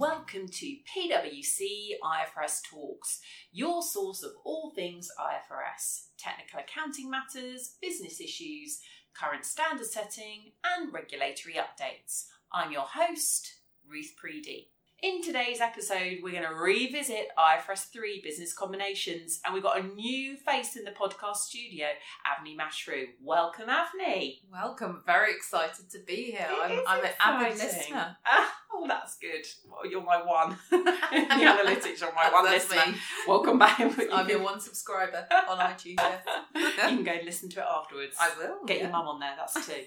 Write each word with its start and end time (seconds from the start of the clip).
Welcome 0.00 0.48
to 0.48 0.76
PwC 0.96 1.90
IFRS 2.02 2.62
Talks, 2.70 3.20
your 3.52 3.82
source 3.82 4.22
of 4.22 4.30
all 4.46 4.72
things 4.74 5.10
IFRS 5.20 6.06
technical 6.16 6.60
accounting 6.60 7.10
matters, 7.10 7.76
business 7.82 8.18
issues, 8.18 8.80
current 9.14 9.44
standard 9.44 9.84
setting, 9.84 10.52
and 10.64 10.90
regulatory 10.90 11.56
updates. 11.56 12.28
I'm 12.50 12.72
your 12.72 12.86
host, 12.86 13.56
Ruth 13.86 14.14
Preedy. 14.16 14.68
In 15.02 15.22
today's 15.22 15.62
episode, 15.62 16.18
we're 16.22 16.32
going 16.32 16.42
to 16.42 16.54
revisit 16.54 17.28
IFRS 17.38 17.90
3 17.90 18.20
business 18.22 18.52
combinations, 18.52 19.40
and 19.42 19.54
we've 19.54 19.62
got 19.62 19.80
a 19.80 19.82
new 19.82 20.36
face 20.36 20.76
in 20.76 20.84
the 20.84 20.90
podcast 20.90 21.36
studio, 21.36 21.86
Avni 22.28 22.54
Mashru. 22.54 23.06
Welcome, 23.22 23.68
Avni. 23.68 24.40
Welcome. 24.52 25.02
Very 25.06 25.32
excited 25.32 25.88
to 25.92 26.00
be 26.06 26.32
here. 26.32 26.46
I'm, 26.50 26.80
I'm 26.86 27.02
an 27.02 27.10
avid 27.18 27.56
listener. 27.56 28.14
Ah, 28.26 28.54
oh, 28.74 28.86
that's 28.86 29.16
good. 29.16 29.46
Well, 29.66 29.90
you're 29.90 30.04
my 30.04 30.22
one. 30.22 30.58
In 30.70 30.84
the 30.84 30.90
analytics, 30.92 32.02
you're 32.02 32.14
my 32.14 32.30
one 32.30 32.44
listener. 32.44 32.94
Me. 33.30 33.36
Welcome 33.36 33.58
back. 33.58 33.80
I'm 34.12 34.28
your 34.28 34.42
one 34.42 34.60
subscriber 34.60 35.26
on 35.48 35.58
iTunes. 35.58 35.96
Yes. 35.98 36.22
you 36.54 36.70
can 36.72 37.04
go 37.04 37.12
and 37.12 37.24
listen 37.24 37.48
to 37.50 37.60
it 37.60 37.66
afterwards. 37.66 38.16
I 38.20 38.30
will. 38.38 38.64
Get 38.66 38.78
yeah. 38.78 38.82
your 38.84 38.92
mum 38.92 39.06
on 39.06 39.20
there, 39.20 39.34
that's 39.36 39.54
two. 39.66 39.82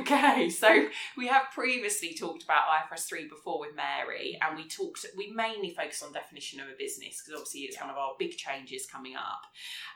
Okay, 0.00 0.48
so 0.50 0.88
we 1.16 1.26
have 1.28 1.44
previously 1.54 2.14
talked 2.14 2.42
about 2.42 2.62
IFRS 2.90 3.06
3 3.06 3.28
before 3.28 3.60
with 3.60 3.74
Mary, 3.76 4.38
and 4.40 4.56
we 4.56 4.66
talked, 4.68 5.04
we 5.16 5.30
mainly 5.32 5.70
focused 5.70 6.02
on 6.02 6.12
definition 6.12 6.60
of 6.60 6.68
a 6.68 6.76
business 6.78 7.20
because 7.22 7.40
obviously 7.40 7.60
it's 7.62 7.80
one 7.80 7.90
of 7.90 7.96
our 7.96 8.12
big 8.18 8.36
changes 8.36 8.86
coming 8.86 9.16
up. 9.16 9.42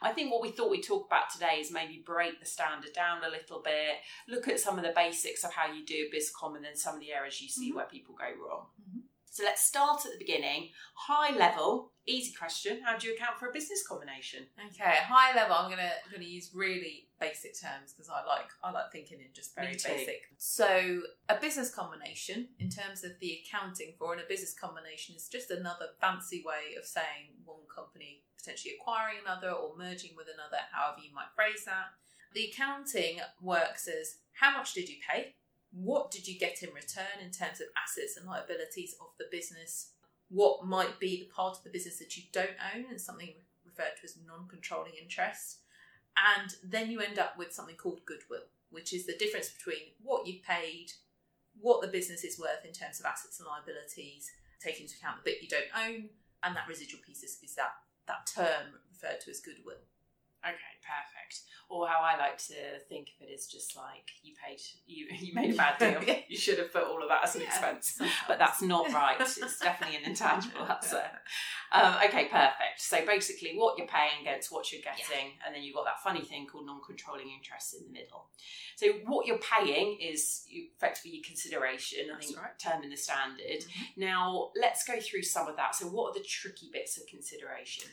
I 0.02 0.12
think 0.12 0.30
what 0.32 0.42
we 0.42 0.50
thought 0.50 0.70
we'd 0.70 0.82
talk 0.82 1.06
about 1.06 1.30
today 1.32 1.58
is 1.60 1.70
maybe 1.72 2.02
break 2.04 2.40
the 2.40 2.46
standard 2.46 2.92
down 2.92 3.22
a 3.24 3.30
little 3.30 3.60
bit, 3.62 3.96
look 4.28 4.48
at 4.48 4.60
some 4.60 4.78
of 4.78 4.84
the 4.84 4.92
basics 4.94 5.44
of 5.44 5.52
how 5.52 5.72
you 5.72 5.84
do 5.84 6.08
BizCom 6.14 6.56
and 6.56 6.64
then 6.64 6.76
some 6.76 6.94
of 6.94 7.00
the 7.00 7.12
errors 7.12 7.40
you 7.40 7.48
see 7.48 7.72
Mhm. 7.72 7.76
where 7.76 7.86
people 7.86 8.14
go 8.14 8.26
wrong. 8.46 8.66
Mhm. 8.80 9.00
So 9.36 9.44
let's 9.44 9.62
start 9.62 10.06
at 10.06 10.12
the 10.12 10.18
beginning. 10.18 10.70
High 10.94 11.36
level, 11.36 11.92
easy 12.06 12.32
question 12.32 12.80
how 12.82 12.96
do 12.96 13.06
you 13.06 13.14
account 13.14 13.38
for 13.38 13.50
a 13.50 13.52
business 13.52 13.86
combination? 13.86 14.46
Okay, 14.56 14.96
high 15.04 15.36
level. 15.36 15.54
I'm 15.54 15.68
gonna 15.68 15.92
gonna 16.10 16.24
use 16.24 16.52
really 16.54 17.08
basic 17.20 17.52
terms 17.60 17.92
because 17.92 18.08
I 18.08 18.24
like 18.26 18.48
I 18.64 18.70
like 18.70 18.90
thinking 18.92 19.20
in 19.20 19.26
just 19.34 19.54
very 19.54 19.72
basic. 19.72 20.22
So 20.38 21.02
a 21.28 21.36
business 21.38 21.68
combination, 21.68 22.48
in 22.58 22.70
terms 22.70 23.04
of 23.04 23.12
the 23.20 23.40
accounting 23.44 23.92
for, 23.98 24.14
and 24.14 24.22
a 24.22 24.26
business 24.26 24.54
combination 24.58 25.14
is 25.14 25.28
just 25.28 25.50
another 25.50 25.88
fancy 26.00 26.42
way 26.42 26.74
of 26.78 26.86
saying 26.86 27.36
one 27.44 27.68
company 27.68 28.22
potentially 28.38 28.72
acquiring 28.80 29.16
another 29.22 29.50
or 29.50 29.76
merging 29.76 30.12
with 30.16 30.28
another, 30.32 30.64
however 30.72 31.02
you 31.04 31.14
might 31.14 31.28
phrase 31.36 31.66
that. 31.66 31.92
The 32.32 32.48
accounting 32.50 33.20
works 33.42 33.86
as 33.86 34.16
how 34.32 34.56
much 34.56 34.72
did 34.72 34.88
you 34.88 34.96
pay? 35.06 35.34
What 35.72 36.10
did 36.10 36.26
you 36.26 36.38
get 36.38 36.62
in 36.62 36.72
return 36.72 37.20
in 37.22 37.30
terms 37.30 37.60
of 37.60 37.68
assets 37.76 38.16
and 38.16 38.26
liabilities 38.26 38.94
of 39.00 39.08
the 39.18 39.26
business? 39.30 39.90
What 40.28 40.66
might 40.66 40.98
be 40.98 41.20
the 41.20 41.34
part 41.34 41.56
of 41.56 41.64
the 41.64 41.70
business 41.70 41.98
that 41.98 42.16
you 42.16 42.24
don't 42.32 42.58
own 42.74 42.86
and 42.90 43.00
something 43.00 43.34
referred 43.64 43.96
to 44.00 44.04
as 44.04 44.16
non 44.26 44.48
controlling 44.48 44.92
interest? 45.00 45.60
And 46.16 46.54
then 46.64 46.90
you 46.90 47.00
end 47.00 47.18
up 47.18 47.36
with 47.36 47.52
something 47.52 47.76
called 47.76 48.00
goodwill, 48.06 48.48
which 48.70 48.94
is 48.94 49.06
the 49.06 49.18
difference 49.18 49.50
between 49.50 49.92
what 50.02 50.26
you've 50.26 50.42
paid, 50.42 50.92
what 51.60 51.82
the 51.82 51.88
business 51.88 52.24
is 52.24 52.38
worth 52.38 52.64
in 52.64 52.72
terms 52.72 53.00
of 53.00 53.06
assets 53.06 53.38
and 53.38 53.46
liabilities, 53.46 54.30
taking 54.62 54.84
into 54.84 54.96
account 54.96 55.18
the 55.22 55.30
bit 55.30 55.42
you 55.42 55.48
don't 55.48 55.72
own, 55.76 56.08
and 56.42 56.56
that 56.56 56.68
residual 56.68 57.00
piece 57.06 57.22
is, 57.22 57.38
is 57.42 57.54
that, 57.54 57.72
that 58.06 58.26
term 58.26 58.80
referred 58.90 59.20
to 59.20 59.30
as 59.30 59.40
goodwill. 59.40 59.84
Okay, 60.46 60.74
perfect. 60.82 61.40
Or 61.68 61.88
how 61.88 61.98
I 62.00 62.16
like 62.16 62.38
to 62.46 62.78
think 62.88 63.08
of 63.16 63.26
it 63.26 63.32
is 63.32 63.46
just 63.48 63.76
like 63.76 64.06
you 64.22 64.34
paid, 64.38 64.60
you 64.86 65.06
you 65.20 65.34
made 65.34 65.54
a 65.54 65.56
bad 65.56 65.78
deal. 65.78 66.02
Yeah. 66.06 66.20
You 66.28 66.36
should 66.36 66.58
have 66.58 66.72
put 66.72 66.82
all 66.84 67.02
of 67.02 67.08
that 67.08 67.22
as 67.24 67.34
an 67.36 67.42
Yeah, 67.42 67.48
expense, 67.48 67.94
sometimes. 67.96 68.16
but 68.28 68.38
that's 68.38 68.60
not 68.62 68.92
right. 68.92 69.16
It's 69.20 69.58
definitely 69.60 69.96
an 69.96 70.04
intangible 70.04 70.62
asset. 70.68 71.14
Um, 71.72 71.94
okay, 72.06 72.26
perfect. 72.26 72.78
So 72.78 73.04
basically, 73.06 73.54
what 73.56 73.78
you're 73.78 73.86
paying 73.86 74.20
against 74.22 74.50
what 74.52 74.70
you're 74.72 74.82
getting, 74.82 75.32
and 75.44 75.54
then 75.54 75.62
you've 75.62 75.74
got 75.74 75.84
that 75.84 76.02
funny 76.02 76.22
thing 76.22 76.46
called 76.46 76.66
non-controlling 76.66 77.28
interest 77.30 77.74
in 77.74 77.86
the 77.86 77.92
middle. 77.92 78.26
So 78.76 78.86
what 79.06 79.26
you're 79.26 79.38
paying 79.38 79.98
is 80.00 80.44
effectively 80.50 81.12
your 81.16 81.24
consideration. 81.24 82.08
I 82.14 82.20
think 82.20 82.36
right. 82.36 82.58
term 82.58 82.82
in 82.82 82.90
the 82.90 82.96
standard. 82.96 83.62
Mhm. 83.62 83.96
Now 83.96 84.50
let's 84.60 84.84
go 84.84 85.00
through 85.00 85.22
some 85.22 85.48
of 85.48 85.56
that. 85.56 85.74
So 85.74 85.86
what 85.86 86.10
are 86.10 86.14
the 86.14 86.24
tricky 86.24 86.70
bits 86.72 86.98
of 86.98 87.06
consideration? 87.06 87.84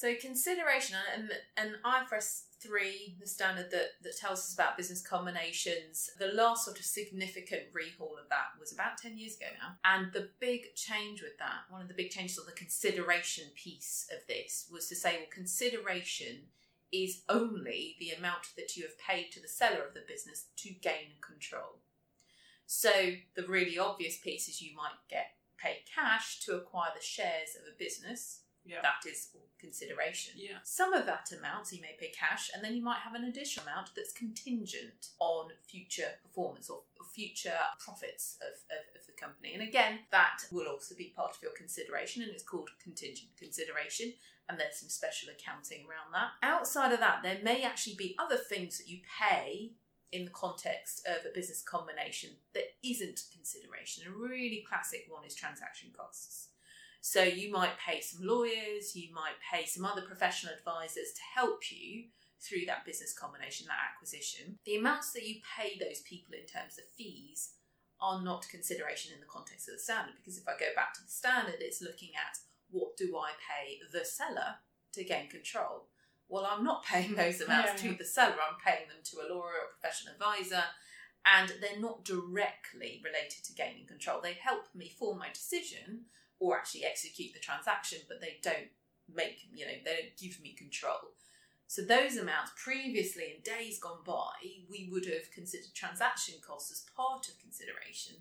So 0.00 0.14
consideration 0.18 0.96
and 1.14 1.24
um, 1.24 1.36
and 1.58 1.74
IFRS 1.84 2.44
three, 2.58 3.16
the 3.20 3.26
standard 3.26 3.70
that, 3.70 4.00
that 4.02 4.16
tells 4.16 4.38
us 4.38 4.54
about 4.54 4.78
business 4.78 5.06
combinations, 5.06 6.08
the 6.18 6.28
last 6.28 6.64
sort 6.64 6.78
of 6.78 6.86
significant 6.86 7.64
rehaul 7.74 8.18
of 8.18 8.30
that 8.30 8.56
was 8.58 8.72
about 8.72 8.96
ten 8.96 9.18
years 9.18 9.36
ago 9.36 9.48
now. 9.60 9.74
And 9.84 10.10
the 10.14 10.30
big 10.40 10.74
change 10.74 11.20
with 11.20 11.36
that, 11.38 11.68
one 11.68 11.82
of 11.82 11.88
the 11.88 11.92
big 11.92 12.08
changes 12.08 12.38
on 12.38 12.46
the 12.46 12.52
consideration 12.52 13.44
piece 13.54 14.08
of 14.10 14.26
this 14.26 14.70
was 14.72 14.88
to 14.88 14.96
say, 14.96 15.18
well, 15.18 15.26
consideration 15.30 16.44
is 16.90 17.20
only 17.28 17.96
the 18.00 18.12
amount 18.12 18.56
that 18.56 18.76
you 18.76 18.84
have 18.84 18.98
paid 18.98 19.30
to 19.32 19.40
the 19.42 19.48
seller 19.48 19.84
of 19.86 19.92
the 19.92 20.08
business 20.08 20.46
to 20.56 20.70
gain 20.70 21.20
control. 21.20 21.82
So 22.64 22.90
the 23.36 23.46
really 23.46 23.78
obvious 23.78 24.16
piece 24.16 24.48
is 24.48 24.62
you 24.62 24.74
might 24.74 24.96
get 25.10 25.32
paid 25.62 25.82
cash 25.94 26.40
to 26.46 26.56
acquire 26.56 26.92
the 26.96 27.04
shares 27.04 27.54
of 27.54 27.68
a 27.68 27.78
business 27.78 28.44
Yeah. 28.64 28.82
that 28.82 29.08
is 29.08 29.28
consideration. 29.58 30.34
Yeah. 30.36 30.58
Some 30.64 30.92
of 30.92 31.06
that 31.06 31.32
amount 31.36 31.72
you 31.72 31.80
may 31.80 31.96
pay 31.98 32.10
cash, 32.10 32.50
and 32.54 32.62
then 32.64 32.74
you 32.74 32.82
might 32.82 33.00
have 33.00 33.14
an 33.14 33.24
additional 33.24 33.66
amount 33.66 33.90
that's 33.96 34.12
contingent 34.12 35.08
on 35.18 35.48
future 35.66 36.12
performance 36.22 36.68
or 36.70 36.82
or 37.00 37.06
future 37.06 37.56
profits 37.78 38.36
of, 38.42 38.54
of, 38.76 39.00
of 39.00 39.06
the 39.06 39.12
company. 39.12 39.54
And 39.54 39.62
again, 39.62 40.00
that 40.10 40.40
will 40.52 40.66
also 40.66 40.94
be 40.94 41.12
part 41.16 41.36
of 41.36 41.42
your 41.42 41.52
consideration, 41.52 42.22
and 42.22 42.30
it's 42.30 42.42
called 42.42 42.70
contingent 42.82 43.30
consideration. 43.38 44.12
And 44.48 44.58
there's 44.58 44.80
some 44.80 44.88
special 44.88 45.28
accounting 45.30 45.86
around 45.86 46.12
that. 46.12 46.30
Outside 46.42 46.92
of 46.92 46.98
that, 46.98 47.22
there 47.22 47.38
may 47.42 47.62
actually 47.62 47.94
be 47.94 48.16
other 48.18 48.36
things 48.36 48.78
that 48.78 48.88
you 48.88 48.98
pay 49.20 49.74
in 50.12 50.24
the 50.24 50.30
context 50.32 51.06
of 51.06 51.24
a 51.24 51.32
business 51.32 51.62
combination 51.62 52.30
that 52.52 52.64
isn't 52.82 53.22
consideration. 53.32 54.04
A 54.08 54.10
really 54.10 54.64
classic 54.68 55.06
one 55.08 55.24
is 55.24 55.36
transaction 55.36 55.90
costs. 55.96 56.48
So 57.00 57.22
you 57.22 57.50
might 57.50 57.78
pay 57.78 58.00
some 58.00 58.26
lawyers, 58.26 58.94
you 58.94 59.12
might 59.14 59.40
pay 59.52 59.64
some 59.64 59.84
other 59.84 60.02
professional 60.02 60.52
advisors 60.52 61.12
to 61.14 61.22
help 61.34 61.70
you 61.70 62.04
through 62.40 62.66
that 62.66 62.84
business 62.84 63.16
combination, 63.16 63.66
that 63.68 63.92
acquisition. 63.92 64.58
The 64.64 64.76
amounts 64.76 65.12
that 65.12 65.26
you 65.26 65.40
pay 65.56 65.78
those 65.78 66.00
people 66.00 66.34
in 66.34 66.46
terms 66.46 66.78
of 66.78 66.84
fees 66.96 67.52
are 68.00 68.22
not 68.22 68.48
consideration 68.48 69.12
in 69.12 69.20
the 69.20 69.26
context 69.26 69.68
of 69.68 69.74
the 69.74 69.80
standard 69.80 70.14
because 70.16 70.38
if 70.38 70.48
I 70.48 70.52
go 70.58 70.72
back 70.74 70.94
to 70.94 71.02
the 71.02 71.10
standard, 71.10 71.56
it's 71.60 71.82
looking 71.82 72.10
at 72.16 72.38
what 72.70 72.96
do 72.96 73.16
I 73.16 73.32
pay 73.36 73.78
the 73.92 74.04
seller 74.04 74.56
to 74.92 75.04
gain 75.04 75.28
control. 75.28 75.88
Well, 76.28 76.46
I'm 76.50 76.64
not 76.64 76.84
paying 76.90 77.14
those 77.14 77.40
amounts 77.40 77.82
Yeah, 77.82 77.90
to 77.90 77.98
the 77.98 78.04
seller, 78.04 78.36
I'm 78.36 78.60
paying 78.64 78.88
them 78.88 79.02
to 79.04 79.16
a 79.20 79.28
lawyer 79.32 79.52
or 79.60 79.68
a 79.68 79.80
professional 79.80 80.14
advisor, 80.14 80.64
and 81.26 81.52
they're 81.60 81.80
not 81.80 82.04
directly 82.04 83.02
related 83.04 83.44
to 83.44 83.54
gaining 83.54 83.86
control. 83.86 84.20
They 84.22 84.34
help 84.34 84.64
me 84.74 84.88
form 84.88 85.18
my 85.18 85.28
decision 85.28 86.06
or 86.40 86.56
actually 86.56 86.84
execute 86.84 87.32
the 87.32 87.38
transaction, 87.40 87.98
but 88.08 88.20
they 88.20 88.38
don't 88.42 88.68
make, 89.14 89.38
you 89.54 89.64
know, 89.66 89.72
they 89.84 89.92
don't 89.94 90.16
give 90.18 90.40
me 90.42 90.54
control. 90.54 91.14
So 91.68 91.82
those 91.82 92.16
amounts 92.16 92.50
previously 92.56 93.36
in 93.36 93.42
days 93.46 93.78
gone 93.78 94.02
by, 94.04 94.34
we 94.68 94.88
would 94.90 95.06
have 95.06 95.30
considered 95.32 95.70
transaction 95.74 96.34
costs 96.44 96.72
as 96.72 96.84
part 96.96 97.28
of 97.28 97.38
consideration. 97.38 98.16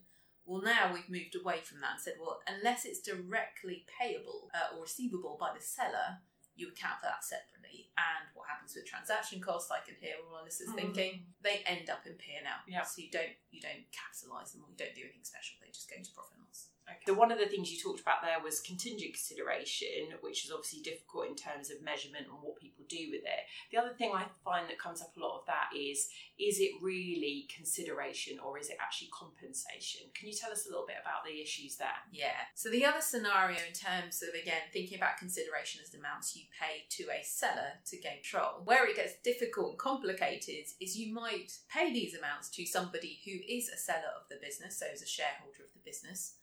Well, 0.46 0.62
now 0.62 0.94
we've 0.94 1.09
moved 1.09 1.34
away 1.35 1.62
from 1.63 1.81
that 1.81 1.97
and 1.97 2.02
said, 2.02 2.22
well, 2.22 2.41
unless 2.46 2.85
it's 2.85 3.02
directly 3.02 3.85
payable 3.90 4.50
uh, 4.53 4.75
or 4.75 4.84
receivable 4.84 5.38
by 5.40 5.50
the 5.58 5.62
seller, 5.63 6.22
you 6.56 6.68
account 6.69 7.00
for 7.00 7.08
that 7.08 7.24
separately. 7.24 7.90
And 7.97 8.28
what 8.35 8.49
happens 8.49 8.76
with 8.76 8.85
transaction 8.85 9.40
costs, 9.41 9.72
I 9.72 9.79
can 9.85 9.96
hear 10.02 10.17
all 10.22 10.35
our 10.38 10.44
listeners 10.44 10.70
Mhm. 10.70 10.76
thinking, 10.76 11.26
they 11.41 11.64
end 11.66 11.90
up 11.90 12.05
in 12.05 12.14
P 12.20 12.35
and 12.35 12.46
L. 12.46 12.61
Yeah. 12.67 12.84
So 12.84 13.02
you 13.02 13.09
don't 13.09 13.34
you 13.49 13.61
don't 13.61 13.85
capitalise 13.94 14.52
them 14.52 14.66
or 14.66 14.70
you 14.70 14.78
don't 14.78 14.94
do 14.94 15.02
anything 15.08 15.23
special. 15.23 15.58
They 15.61 15.72
just 15.72 15.90
go 15.90 15.96
into 15.96 16.11
profit 16.11 16.38
and 16.38 16.46
loss. 16.46 16.67
Okay. 16.90 17.06
So 17.08 17.14
one 17.14 17.32
of 17.32 17.40
the 17.40 17.46
things 17.46 17.72
you 17.72 17.80
talked 17.82 18.02
about 18.02 18.22
there 18.22 18.41
was 18.44 18.59
contingent 18.59 19.14
consideration, 19.14 20.18
which 20.22 20.46
is 20.46 20.52
obviously 20.52 20.82
difficult 20.82 21.28
in 21.28 21.36
terms 21.36 21.70
of 21.70 21.82
measurement 21.84 22.26
and 22.30 22.41
what 22.41 22.58
people 22.58 22.86
do 22.88 23.09
with 23.12 23.22
it. 23.22 23.44
The 23.72 23.78
other 23.78 23.94
thing 23.94 24.12
I 24.14 24.26
find 24.44 24.70
that 24.70 24.80
comes 24.80 25.02
up 25.02 25.16
a 25.16 25.20
lot 25.20 25.40
of 25.40 25.46
that 25.47 25.70
is 25.76 26.09
is 26.40 26.59
it 26.59 26.72
really 26.82 27.47
consideration 27.53 28.40
or 28.40 28.58
is 28.58 28.70
it 28.70 28.78
actually 28.80 29.09
compensation? 29.12 30.08
Can 30.16 30.30
you 30.30 30.36
tell 30.36 30.52
us 30.52 30.66
a 30.66 30.70
little 30.70 30.88
bit 30.88 30.97
about 31.02 31.26
the 31.26 31.41
issues 31.41 31.76
there? 31.76 32.00
Yeah. 32.12 32.47
So 32.56 32.70
the 32.70 32.86
other 32.86 33.02
scenario 33.02 33.58
in 33.59 33.74
terms 33.76 34.24
of 34.24 34.30
again 34.40 34.72
thinking 34.72 34.97
about 34.97 35.18
consideration 35.18 35.82
as 35.84 35.92
the 35.92 36.00
amounts 36.00 36.35
you 36.35 36.44
pay 36.56 36.88
to 36.90 37.12
a 37.12 37.24
seller 37.24 37.80
to 37.85 37.97
gain 37.97 38.22
control, 38.24 38.62
where 38.64 38.88
it 38.88 38.96
gets 38.96 39.16
difficult 39.24 39.72
and 39.72 39.80
complicated 39.80 40.66
is 40.80 40.97
you 40.97 41.14
might 41.14 41.52
pay 41.70 41.92
these 41.94 42.16
amounts 42.16 42.50
to 42.50 42.66
somebody 42.66 43.20
who 43.26 43.32
is 43.47 43.70
a 43.70 43.78
seller 43.78 44.12
of 44.16 44.28
the 44.30 44.38
business, 44.42 44.80
so 44.80 44.85
is 44.94 45.02
a 45.02 45.08
shareholder 45.08 45.64
of 45.64 45.74
the 45.74 45.80
business. 45.84 46.35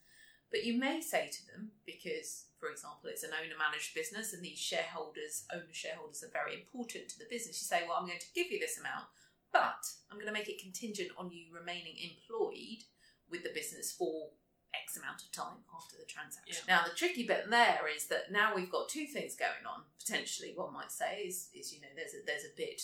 But 0.51 0.65
you 0.65 0.79
may 0.79 1.01
say 1.01 1.29
to 1.29 1.47
them, 1.47 1.73
because, 1.85 2.47
for 2.59 2.71
example, 2.71 3.11
it's 3.11 3.25
an 3.25 3.35
owner 3.35 3.59
managed 3.59 3.95
business 3.95 4.33
and 4.33 4.43
these 4.45 4.59
shareholders, 4.59 5.45
owner 5.53 5.73
shareholders, 5.73 6.23
are 6.23 6.33
very 6.33 6.55
important 6.55 7.09
to 7.11 7.19
the 7.19 7.27
business, 7.29 7.61
you 7.61 7.67
say, 7.67 7.83
Well, 7.87 7.99
I'm 7.99 8.07
going 8.07 8.21
to 8.21 8.35
give 8.35 8.51
you 8.51 8.61
this 8.61 8.79
amount, 8.79 9.07
but 9.53 9.83
I'm 10.11 10.17
going 10.17 10.31
to 10.31 10.33
make 10.33 10.49
it 10.49 10.63
contingent 10.63 11.11
on 11.19 11.31
you 11.31 11.47
remaining 11.53 11.97
employed 11.99 12.87
with 13.31 13.43
the 13.43 13.51
business 13.55 13.93
for 13.93 14.31
X 14.75 14.97
amount 14.97 15.23
of 15.23 15.33
time 15.33 15.65
after 15.75 15.97
the 15.97 16.05
transaction. 16.05 16.65
Yeah. 16.69 16.77
Now, 16.77 16.85
the 16.85 16.95
tricky 16.95 17.27
bit 17.27 17.51
there 17.51 17.89
is 17.95 18.07
that 18.07 18.31
now 18.31 18.55
we've 18.55 18.71
got 18.71 18.89
two 18.89 19.07
things 19.07 19.35
going 19.37 19.67
on. 19.67 19.83
Potentially, 19.99 20.53
one 20.55 20.73
might 20.73 20.93
say 20.93 21.25
is, 21.27 21.49
is 21.55 21.73
you 21.73 21.81
know, 21.81 21.91
there's 21.97 22.15
a, 22.15 22.25
there's 22.27 22.45
a 22.45 22.57
bit. 22.57 22.83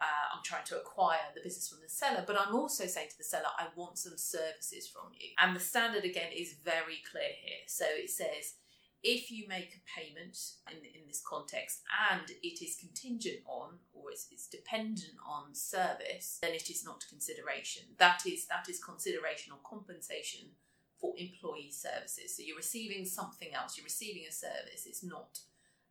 Uh, 0.00 0.34
I'm 0.34 0.42
trying 0.42 0.64
to 0.66 0.78
acquire 0.78 1.28
the 1.34 1.42
business 1.42 1.68
from 1.68 1.80
the 1.82 1.88
seller, 1.88 2.24
but 2.26 2.40
I'm 2.40 2.54
also 2.54 2.86
saying 2.86 3.10
to 3.10 3.18
the 3.18 3.24
seller, 3.24 3.52
I 3.58 3.66
want 3.76 3.98
some 3.98 4.16
services 4.16 4.88
from 4.88 5.12
you. 5.12 5.28
And 5.38 5.54
the 5.54 5.60
standard 5.60 6.04
again 6.04 6.32
is 6.34 6.54
very 6.64 7.02
clear 7.10 7.32
here. 7.44 7.64
So 7.66 7.84
it 7.86 8.08
says 8.08 8.54
if 9.02 9.30
you 9.30 9.48
make 9.48 9.74
a 9.74 10.00
payment 10.00 10.36
in, 10.70 10.78
in 10.78 11.06
this 11.06 11.22
context 11.26 11.82
and 12.12 12.30
it 12.42 12.62
is 12.62 12.76
contingent 12.76 13.40
on 13.46 13.78
or 13.92 14.10
it's, 14.10 14.26
it's 14.30 14.46
dependent 14.46 15.16
on 15.26 15.54
service, 15.54 16.38
then 16.42 16.52
it 16.52 16.68
is 16.68 16.84
not 16.84 17.04
consideration. 17.08 17.84
That 17.98 18.22
is 18.26 18.46
that 18.46 18.68
is 18.68 18.82
consideration 18.82 19.52
or 19.52 19.58
compensation 19.64 20.50
for 21.00 21.14
employee 21.16 21.72
services. 21.72 22.36
So 22.36 22.42
you're 22.44 22.56
receiving 22.56 23.06
something 23.06 23.54
else. 23.54 23.76
You're 23.76 23.84
receiving 23.84 24.24
a 24.28 24.32
service. 24.32 24.84
It's 24.86 25.02
not 25.02 25.38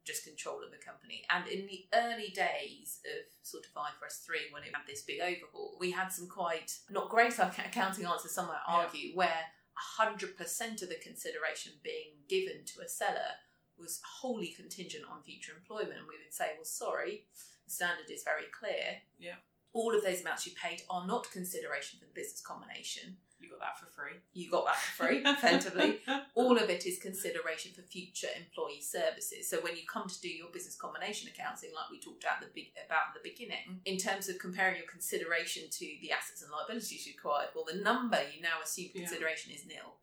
just 0.10 0.26
control 0.26 0.64
of 0.64 0.72
the 0.72 0.84
company. 0.84 1.22
And 1.30 1.48
in 1.48 1.68
the 1.68 1.86
early 1.94 2.34
days 2.34 3.00
of 3.06 3.30
sort 3.44 3.66
of 3.66 3.74
IFRS 3.78 4.26
3, 4.26 4.50
when 4.52 4.64
it 4.64 4.74
had 4.74 4.88
this 4.88 5.04
big 5.04 5.22
overhaul, 5.22 5.78
we 5.80 5.92
had 5.92 6.10
some 6.10 6.28
quite 6.28 6.74
not 6.90 7.10
great 7.10 7.38
accounting 7.40 8.06
answers, 8.06 8.32
some 8.32 8.48
might 8.48 8.66
argue, 8.68 9.16
where 9.16 9.54
100% 10.02 10.82
of 10.82 10.90
the 10.90 11.00
consideration 11.02 11.74
being 11.84 12.26
given 12.28 12.66
to 12.66 12.82
a 12.82 12.90
seller 12.90 13.38
was 13.78 14.02
wholly 14.04 14.54
contingent 14.58 15.06
on 15.10 15.22
future 15.22 15.54
employment. 15.56 16.00
And 16.00 16.08
we 16.10 16.18
would 16.18 16.34
say, 16.34 16.52
well, 16.58 16.66
sorry, 16.66 17.26
the 17.66 17.72
standard 17.72 18.10
is 18.12 18.24
very 18.24 18.50
clear. 18.52 19.00
Yeah. 19.20 19.40
All 19.74 19.96
of 19.96 20.04
those 20.04 20.22
amounts 20.22 20.48
you 20.48 20.54
paid 20.62 20.82
are 20.90 21.06
not 21.06 21.32
consideration 21.32 22.00
for 22.00 22.06
the 22.06 22.14
business 22.14 22.42
combination. 22.42 23.18
You 23.40 23.50
got 23.50 23.60
that 23.60 23.80
for 23.80 23.86
free. 23.86 24.20
You 24.34 24.52
got 24.52 24.66
that 24.66 24.76
for 24.76 25.06
free, 25.08 25.22
effectively. 25.26 26.00
All 26.36 26.58
of 26.58 26.70
it 26.70 26.86
is 26.86 27.00
consideration 27.00 27.72
for 27.74 27.82
future 27.82 28.28
employee 28.36 28.82
services. 28.82 29.50
So 29.50 29.60
when 29.62 29.76
you 29.76 29.84
come 29.88 30.08
to 30.08 30.22
do 30.22 30.30
your 30.30 30.50
business 30.52 30.76
combination 30.76 31.30
accounting, 31.34 31.72
like 31.74 31.90
we 31.90 32.00
talked 32.00 32.24
about 32.24 32.42
the 32.42 32.52
big, 32.54 32.72
about 32.86 33.16
at 33.16 33.24
the 33.24 33.30
beginning, 33.30 33.64
mm. 33.70 33.78
in 33.86 33.98
terms 33.98 34.28
of 34.28 34.40
comparing 34.40 34.76
your 34.78 34.88
consideration 34.88 35.64
to 35.72 35.86
the 36.02 36.12
assets 36.12 36.42
and 36.44 36.52
liabilities 36.52 37.08
you 37.08 37.14
acquired, 37.18 37.50
well, 37.56 37.66
the 37.66 37.80
number 37.80 38.20
you 38.36 38.42
now 38.42 38.60
assume 38.64 38.92
Yeah. 38.94 39.08
consideration 39.08 39.54
is 39.54 39.66
nil, 39.66 40.00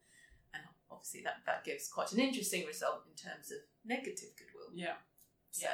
and 0.55 0.63
obviously 0.91 1.23
that 1.23 1.45
that 1.45 1.65
gives 1.65 1.89
quite 1.89 2.13
an 2.13 2.21
interesting 2.21 2.65
result 2.67 3.05
in 3.07 3.15
terms 3.15 3.53
of 3.53 3.59
negative 3.85 4.31
goodwill. 4.37 4.73
Yeah. 4.75 4.97
So 5.51 5.69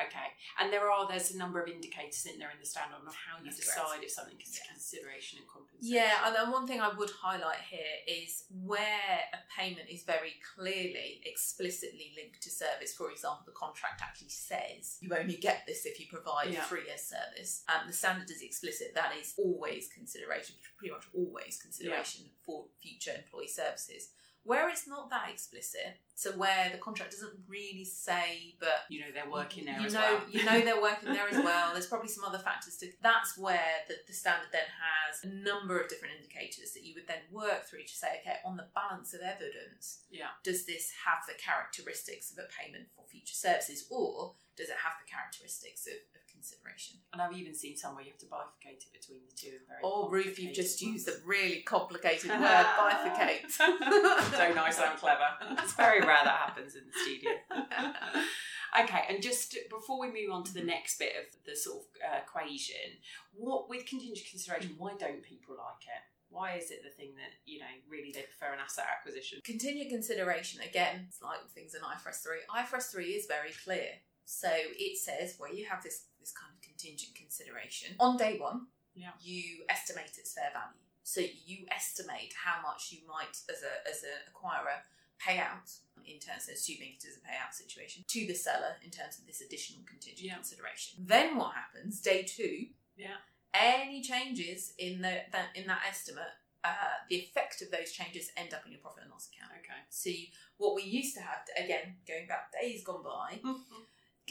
Okay. 0.00 0.28
And 0.58 0.72
there 0.72 0.90
are 0.90 1.06
there's 1.06 1.32
a 1.34 1.38
number 1.38 1.60
of 1.60 1.68
indicators 1.68 2.24
in 2.24 2.38
there 2.38 2.50
in 2.50 2.56
the 2.58 2.64
standard 2.66 2.96
on 2.96 3.12
how 3.12 3.36
you 3.38 3.44
That's 3.52 3.58
decide 3.60 4.00
correct. 4.00 4.04
if 4.04 4.10
something 4.10 4.40
is 4.40 4.56
Yeah. 4.56 4.72
consideration 4.72 5.38
and 5.38 5.48
compensation. 5.48 5.94
Yeah, 5.94 6.26
and 6.26 6.34
then 6.34 6.50
one 6.50 6.66
thing 6.66 6.80
I 6.80 6.88
would 6.88 7.10
highlight 7.10 7.60
here 7.60 7.94
is 8.08 8.44
where 8.50 9.20
a 9.34 9.38
payment 9.54 9.90
is 9.90 10.02
very 10.04 10.40
clearly 10.54 11.20
explicitly 11.26 12.14
linked 12.16 12.40
to 12.42 12.50
service. 12.50 12.94
For 12.94 13.10
example, 13.10 13.44
the 13.44 13.52
contract 13.52 14.00
actually 14.00 14.30
says 14.30 14.96
you 15.00 15.14
only 15.14 15.36
get 15.36 15.66
this 15.66 15.84
if 15.84 16.00
you 16.00 16.06
provide 16.08 16.50
Yeah. 16.50 16.64
three 16.64 16.86
years 16.86 17.02
service. 17.02 17.62
Um, 17.68 17.86
the 17.86 17.92
standard 17.92 18.30
is 18.30 18.40
explicit. 18.40 18.94
That 18.94 19.14
is 19.16 19.34
always 19.36 19.88
consideration, 19.92 20.56
pretty 20.78 20.92
much 20.94 21.04
always 21.12 21.60
consideration 21.60 22.30
for 22.44 22.68
future 22.80 23.14
employee 23.14 23.48
services. 23.48 24.08
Where 24.44 24.68
it's 24.68 24.88
not 24.88 25.08
that 25.10 25.30
explicit, 25.30 25.98
so 26.14 26.32
where 26.32 26.68
the 26.72 26.78
contract 26.78 27.12
doesn't 27.12 27.32
really 27.48 27.84
say, 27.84 28.54
but 28.58 28.84
You 28.88 29.00
know 29.00 29.06
they're 29.14 29.30
working 29.30 29.64
there 29.64 29.78
you 29.78 29.86
as 29.86 29.94
know, 29.94 30.00
well. 30.00 30.22
you 30.30 30.44
know 30.44 30.60
they're 30.60 30.82
working 30.82 31.12
there 31.12 31.28
as 31.28 31.38
well. 31.44 31.72
There's 31.72 31.86
probably 31.86 32.08
some 32.08 32.24
other 32.24 32.38
factors 32.38 32.76
to. 32.78 32.90
That's 33.02 33.38
where 33.38 33.86
the, 33.88 33.94
the 34.06 34.12
standard 34.12 34.48
then 34.50 34.66
has 34.66 35.22
a 35.24 35.30
number 35.32 35.78
of 35.80 35.88
different 35.88 36.14
indicators 36.18 36.72
that 36.74 36.82
you 36.84 36.94
would 36.96 37.06
then 37.06 37.22
work 37.30 37.64
through 37.68 37.84
to 37.84 37.94
say, 37.94 38.18
okay, 38.20 38.38
on 38.44 38.56
the 38.56 38.66
balance 38.74 39.14
of 39.14 39.20
evidence, 39.22 40.02
Yeah. 40.10 40.34
does 40.42 40.66
this 40.66 40.90
have 41.06 41.22
the 41.28 41.34
characteristics 41.38 42.32
of 42.32 42.38
a 42.38 42.48
payment 42.50 42.88
for 42.96 43.04
future 43.06 43.34
services, 43.38 43.86
or 43.90 44.34
does 44.56 44.68
it 44.68 44.76
have 44.82 44.94
the 44.98 45.08
characteristics 45.10 45.86
of, 45.86 45.94
of 46.18 46.22
consideration? 46.42 46.98
And 47.12 47.22
I've 47.22 47.32
even 47.38 47.54
seen 47.54 47.76
some 47.76 47.94
where 47.94 48.02
you 48.04 48.10
have 48.10 48.18
to 48.18 48.26
bifurcate 48.26 48.82
it 48.82 48.92
between 48.92 49.20
the 49.28 49.34
two. 49.36 49.54
And 49.54 49.66
very 49.68 49.80
Oh, 49.84 50.08
Ruth, 50.10 50.38
you've 50.38 50.54
just 50.54 50.82
ones. 50.82 50.92
used 50.92 51.08
a 51.08 51.12
really 51.24 51.62
complicated 51.62 52.30
word, 52.34 52.66
bifurcate. 52.78 53.48
so 53.50 54.52
nice 54.54 54.78
and 54.80 54.98
clever? 54.98 55.28
It's 55.62 55.74
very 55.74 56.00
rare 56.00 56.24
that 56.24 56.38
happens 56.50 56.74
in 56.74 56.82
the 56.86 56.98
studio. 56.98 57.30
okay, 58.82 59.02
and 59.08 59.22
just 59.22 59.56
before 59.70 60.00
we 60.00 60.08
move 60.08 60.32
on 60.32 60.42
to 60.44 60.54
the 60.54 60.64
next 60.64 60.98
bit 60.98 61.12
of 61.16 61.26
the 61.46 61.54
sort 61.54 61.78
of 61.78 61.84
uh, 62.02 62.18
equation, 62.26 62.98
what 63.32 63.68
with 63.68 63.86
contingent 63.86 64.26
consideration, 64.28 64.74
why 64.78 64.92
don't 64.98 65.22
people 65.22 65.54
like 65.56 65.86
it? 65.86 66.02
Why 66.28 66.56
is 66.56 66.70
it 66.70 66.80
the 66.82 66.88
thing 66.90 67.12
that 67.16 67.36
you 67.44 67.58
know 67.60 67.66
really 67.88 68.10
they 68.10 68.22
prefer 68.22 68.52
an 68.54 68.58
asset 68.58 68.86
acquisition? 68.90 69.40
Contingent 69.44 69.90
consideration, 69.90 70.62
again, 70.62 71.04
it's 71.08 71.20
like 71.22 71.38
things 71.54 71.74
in 71.74 71.82
IFRS 71.82 72.22
3. 72.22 72.38
IFRS 72.56 72.90
3 72.90 73.04
is 73.04 73.26
very 73.26 73.50
clear. 73.64 74.00
So 74.24 74.48
it 74.52 74.98
says 74.98 75.34
where 75.38 75.52
you 75.52 75.66
have 75.66 75.82
this, 75.82 76.04
this 76.20 76.32
kind 76.32 76.52
of 76.54 76.60
contingent 76.62 77.14
consideration, 77.14 77.96
on 78.00 78.16
day 78.16 78.38
one, 78.38 78.66
Yeah. 78.94 79.12
you 79.20 79.64
estimate 79.68 80.16
its 80.18 80.32
fair 80.34 80.50
value. 80.52 80.78
So 81.02 81.20
you 81.20 81.66
estimate 81.70 82.32
how 82.44 82.62
much 82.62 82.92
you 82.92 83.00
might, 83.06 83.36
as 83.50 83.62
a 83.62 83.88
as 83.88 84.02
an 84.04 84.10
acquirer, 84.32 84.82
pay 85.18 85.38
out 85.38 85.70
in 86.04 86.18
terms 86.18 86.48
of 86.48 86.54
assuming 86.54 86.94
it 86.98 87.04
is 87.04 87.16
a 87.16 87.20
payout 87.20 87.52
situation 87.54 88.04
to 88.08 88.26
the 88.26 88.34
seller 88.34 88.76
in 88.82 88.90
terms 88.90 89.18
of 89.18 89.26
this 89.26 89.40
additional 89.40 89.82
contingent 89.84 90.20
Yeah. 90.26 90.34
consideration. 90.34 91.04
Then 91.06 91.36
what 91.36 91.54
happens? 91.54 92.00
Day 92.00 92.22
two, 92.22 92.68
Yeah. 92.96 93.18
any 93.54 94.02
changes 94.02 94.74
in 94.78 95.02
the 95.02 95.24
that 95.32 95.54
in 95.56 95.66
that 95.66 95.82
estimate, 95.86 96.32
uh, 96.64 96.94
the 97.08 97.16
effect 97.16 97.60
of 97.62 97.70
those 97.72 97.90
changes 97.92 98.30
end 98.36 98.54
up 98.54 98.64
in 98.64 98.72
your 98.72 98.80
profit 98.80 99.02
and 99.02 99.10
loss 99.12 99.28
account. 99.28 99.52
Okay. 99.58 99.80
See 99.90 100.32
what 100.58 100.74
we 100.76 100.82
used 100.82 101.14
to 101.16 101.20
have, 101.22 101.40
again, 101.56 102.00
going 102.06 102.26
back 102.28 102.52
days 102.52 102.84
gone 102.84 103.02
by, 103.02 103.40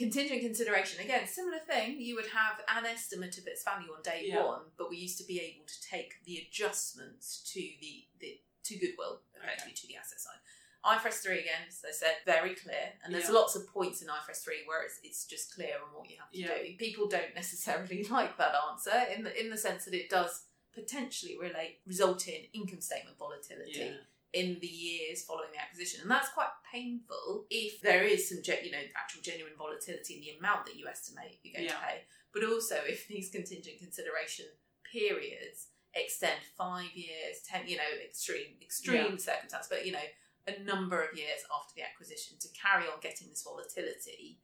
contingent 0.02 0.40
consideration, 0.42 1.00
again, 1.04 1.26
similar 1.26 1.58
thing. 1.58 2.00
You 2.00 2.14
would 2.16 2.28
have 2.28 2.54
an 2.76 2.84
estimate 2.86 3.38
of 3.38 3.46
its 3.46 3.62
value 3.64 3.90
on 3.96 4.02
day 4.02 4.20
Yeah. 4.26 4.44
one, 4.44 4.62
but 4.78 4.90
we 4.90 4.96
used 4.96 5.18
to 5.18 5.24
be 5.24 5.38
able 5.40 5.64
to 5.66 5.78
take 5.94 6.10
the 6.24 6.36
adjustments 6.38 7.42
to 7.52 7.60
the, 7.80 7.94
the 8.20 8.40
to 8.64 8.76
goodwill, 8.78 9.22
effectively 9.34 9.72
to 9.74 9.86
the 9.88 9.96
asset 9.96 10.20
side. 10.20 10.38
IFRS 10.84 11.22
3 11.22 11.38
again, 11.40 11.62
as 11.68 11.84
I 11.88 11.92
said, 11.92 12.16
very 12.26 12.54
clear. 12.56 12.92
And 13.04 13.14
there's 13.14 13.26
Yeah. 13.28 13.32
lots 13.40 13.54
of 13.54 13.68
points 13.68 14.02
in 14.02 14.08
IFRS 14.08 14.42
3 14.42 14.64
where 14.66 14.82
it's, 14.82 14.98
it's 15.04 15.24
just 15.26 15.54
clear 15.54 15.76
on 15.76 15.92
what 15.94 16.10
you 16.10 16.16
have 16.18 16.30
to 16.32 16.38
Yeah. 16.38 16.58
do. 16.58 16.76
People 16.76 17.06
don't 17.08 17.34
necessarily 17.34 18.02
like 18.18 18.36
that 18.38 18.54
answer 18.70 18.98
in 19.14 19.22
the 19.24 19.32
in 19.40 19.50
the 19.50 19.56
sense 19.58 19.84
that 19.84 19.94
it 19.94 20.10
does 20.10 20.44
potentially 20.74 21.36
relate 21.38 21.80
result 21.86 22.26
in 22.28 22.44
income 22.52 22.80
statement 22.80 23.16
volatility 23.18 23.72
Yeah. 23.78 23.96
In 24.32 24.58
the 24.60 24.66
years 24.66 25.24
following 25.24 25.50
the 25.52 25.60
acquisition, 25.60 26.00
and 26.02 26.10
that's 26.10 26.30
quite 26.30 26.48
painful 26.70 27.46
if 27.50 27.80
there 27.82 28.02
is 28.04 28.28
some, 28.28 28.38
you 28.64 28.70
know, 28.72 28.80
actual 28.96 29.20
genuine 29.22 29.52
volatility 29.58 30.14
in 30.14 30.20
the 30.22 30.38
amount 30.38 30.64
that 30.66 30.76
you 30.76 30.86
estimate 30.88 31.38
you're 31.42 31.52
going 31.54 31.66
Yeah. 31.68 31.74
to 31.76 31.80
pay, 31.86 32.04
but 32.32 32.42
also 32.44 32.76
if 32.86 33.06
these 33.08 33.30
contingent 33.30 33.78
consideration 33.78 34.46
periods 34.90 35.68
extend 35.94 36.40
five 36.56 36.90
years, 36.94 37.42
ten, 37.46 37.66
you 37.68 37.76
know, 37.76 37.92
extreme 38.04 38.56
extreme 38.62 39.18
circumstance, 39.18 39.66
but 39.68 39.84
you 39.84 39.92
know, 39.92 40.06
a 40.46 40.58
number 40.62 41.02
of 41.02 41.16
years 41.16 41.40
after 41.54 41.74
the 41.76 41.82
acquisition 41.82 42.38
to 42.40 42.48
carry 42.56 42.86
on 42.88 42.98
getting 43.00 43.28
this 43.28 43.42
volatility 43.42 44.40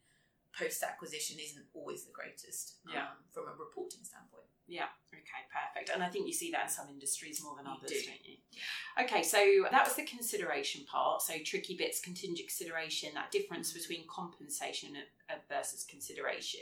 post 0.57 0.83
acquisition 0.83 1.39
isn't 1.41 1.67
always 1.75 2.05
the 2.05 2.13
greatest 2.13 2.77
Yeah. 2.93 3.09
um, 3.09 3.17
from 3.33 3.49
a 3.49 3.55
reporting 3.55 4.05
standpoint. 4.05 4.45
Yeah. 4.69 4.85
Okay. 5.13 5.43
Perfect. 5.49 5.91
And 5.95 6.03
I 6.03 6.09
think 6.09 6.27
you 6.27 6.33
see 6.33 6.51
that 6.53 6.65
in 6.65 6.69
some 6.69 6.89
industries 6.91 7.43
more 7.43 7.57
than 7.57 7.65
You 7.65 7.73
others, 7.73 7.91
do. 7.91 7.97
not 7.97 8.25
you? 8.25 8.37
Okay. 9.03 9.23
So 9.23 9.39
that 9.71 9.87
was 9.87 9.97
the 9.97 10.05
consideration 10.05 10.85
part. 10.85 11.23
So 11.23 11.35
tricky 11.45 11.75
bits, 11.77 12.01
contingent 12.01 12.49
consideration, 12.49 13.11
that 13.15 13.31
difference 13.31 13.73
between 13.73 14.05
compensation 14.07 14.91
uh, 15.31 15.35
versus 15.49 15.85
consideration. 15.89 16.61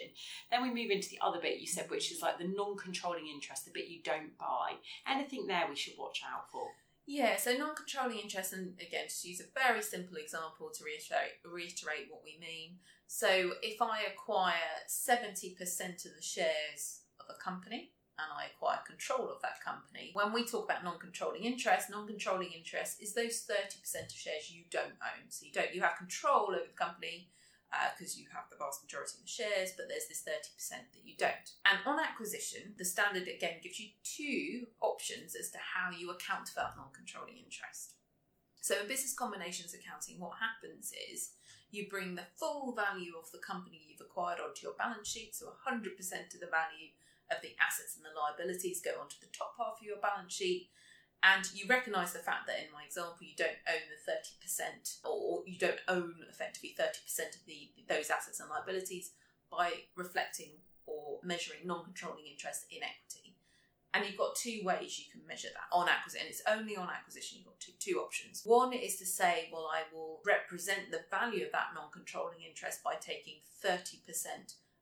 Then 0.51 0.63
we 0.63 0.69
move 0.69 0.91
into 0.93 1.09
the 1.09 1.19
other 1.21 1.41
bit 1.41 1.59
you 1.59 1.67
said, 1.67 1.91
which 1.91 2.13
is 2.13 2.23
like 2.23 2.39
the 2.39 2.47
non-controlling 2.49 3.27
interest, 3.27 3.65
the 3.65 3.73
bit 3.75 3.89
you 3.89 4.01
don't 4.05 4.39
buy. 4.39 4.75
Anything 5.09 5.47
there 5.47 5.67
we 5.69 5.77
should 5.77 5.95
watch 5.99 6.23
out 6.25 6.51
for? 6.51 6.69
Yeah, 7.09 7.37
so 7.37 7.53
non-controlling 7.57 8.19
interest, 8.19 8.53
and 8.53 8.75
again, 8.81 9.05
just 9.09 9.25
use 9.25 9.41
a 9.41 9.45
very 9.55 9.81
simple 9.81 10.17
example 10.17 10.71
to 10.75 10.85
reiterate 10.85 11.39
reiterate 11.45 12.09
what 12.11 12.23
we 12.25 12.37
mean. 12.41 12.79
So, 13.07 13.53
if 13.63 13.81
I 13.81 14.01
acquire 14.13 14.55
seventy 14.89 15.55
percent 15.55 16.05
of 16.05 16.17
the 16.17 16.23
shares 16.23 17.03
of 17.21 17.27
a 17.31 17.41
company 17.41 17.93
and 18.19 18.33
I 18.33 18.47
acquire 18.55 18.81
control 18.87 19.29
of 19.29 19.43
that 19.43 19.63
company, 19.65 20.11
when 20.15 20.33
we 20.33 20.45
talk 20.45 20.65
about 20.65 20.85
non-controlling 20.85 21.45
interest, 21.45 21.91
non-controlling 21.91 22.53
interest 22.53 23.03
is 23.03 23.15
those 23.15 23.41
thirty 23.41 23.79
percent 23.81 24.13
of 24.13 24.17
shares 24.17 24.51
you 24.51 24.65
don't 24.71 24.97
own. 25.05 25.29
So 25.29 25.47
you 25.47 25.53
don't 25.53 25.75
you 25.75 25.83
have 25.83 25.97
control 25.97 26.49
over 26.51 26.67
the 26.67 26.77
company 26.77 27.29
uh, 27.73 27.91
because 27.97 28.19
you 28.19 28.27
have 28.33 28.49
the 28.51 28.57
vast 28.57 28.83
majority 28.83 29.19
of 29.19 29.23
the 29.23 29.29
shares, 29.29 29.75
but 29.77 29.87
there's 29.89 30.07
this 30.07 30.23
30% 30.23 30.71
that 30.71 31.05
you 31.05 31.15
don't. 31.19 31.51
And 31.67 31.79
on 31.85 31.99
acquisition, 31.99 32.75
the 32.79 32.85
standard 32.85 33.29
again 33.29 33.59
gives 33.63 33.81
you 33.81 33.91
two 34.05 34.67
options 34.81 35.35
as 35.35 35.51
to 35.51 35.59
how 35.59 35.91
you 35.91 36.11
account 36.11 36.49
for 36.49 36.63
that 36.63 36.79
non 36.79 36.95
controlling 36.95 37.37
interest. 37.37 37.95
So 38.61 38.81
in 38.81 38.89
business 38.89 39.15
combinations 39.15 39.75
accounting, 39.75 40.19
what 40.19 40.39
happens 40.39 40.93
is 41.13 41.35
you 41.71 41.87
bring 41.91 42.15
the 42.15 42.31
full 42.39 42.75
value 42.75 43.13
of 43.19 43.31
the 43.31 43.43
company 43.43 43.83
you've 43.87 44.01
acquired 44.01 44.41
onto 44.41 44.63
your 44.63 44.79
balance 44.79 45.09
sheet, 45.09 45.35
so 45.35 45.47
100% 45.67 45.95
of 46.35 46.41
the 46.41 46.51
value 46.51 46.95
of 47.31 47.43
the 47.43 47.55
assets 47.59 47.97
and 47.97 48.05
the 48.05 48.15
liabilities 48.15 48.83
go 48.83 48.99
onto 49.01 49.17
the 49.21 49.33
top 49.33 49.55
half 49.59 49.81
of 49.81 49.87
your 49.87 49.99
balance 49.99 50.35
sheet. 50.35 50.71
And 51.23 51.43
you 51.55 51.67
recognise 51.67 52.13
the 52.13 52.23
fact 52.23 52.47
that 52.47 52.61
in 52.61 52.71
my 52.71 52.85
example, 52.85 53.27
you 53.27 53.35
don't 53.37 53.65
own 53.67 53.85
the 53.89 53.99
thirty 54.05 54.37
percent, 54.41 55.01
or 55.03 55.43
you 55.47 55.59
don't 55.59 55.81
own 55.89 56.15
effectively 56.29 56.75
thirty 56.77 57.01
percent 57.03 57.35
of 57.35 57.43
the 57.47 57.73
those 57.89 58.11
assets 58.11 58.39
and 58.39 58.51
liabilities 58.51 59.13
by 59.51 59.89
reflecting 59.97 60.61
or 60.87 61.19
measuring 61.25 61.67
non-controlling 61.67 62.27
interest 62.31 62.67
in 62.71 62.83
equity. 62.83 63.35
And 63.95 64.05
you've 64.05 64.19
got 64.19 64.37
two 64.37 64.61
ways 64.63 64.99
you 64.99 65.11
can 65.11 65.27
measure 65.27 65.49
that 65.49 65.75
on 65.75 65.89
acquisition. 65.89 66.27
And 66.27 66.31
it's 66.31 66.43
only 66.47 66.77
on 66.77 66.89
acquisition. 66.91 67.39
You've 67.39 67.47
got 67.47 67.59
two, 67.59 67.73
two 67.81 67.99
options. 67.99 68.43
One 68.45 68.75
is 68.75 68.97
to 68.97 69.07
say, 69.07 69.49
well, 69.51 69.71
I 69.73 69.83
will 69.91 70.21
represent 70.27 70.91
the 70.91 71.01
value 71.11 71.47
of 71.47 71.53
that 71.53 71.73
non-controlling 71.75 72.43
interest 72.47 72.85
by 72.85 72.97
taking 73.01 73.41
30% 73.65 73.97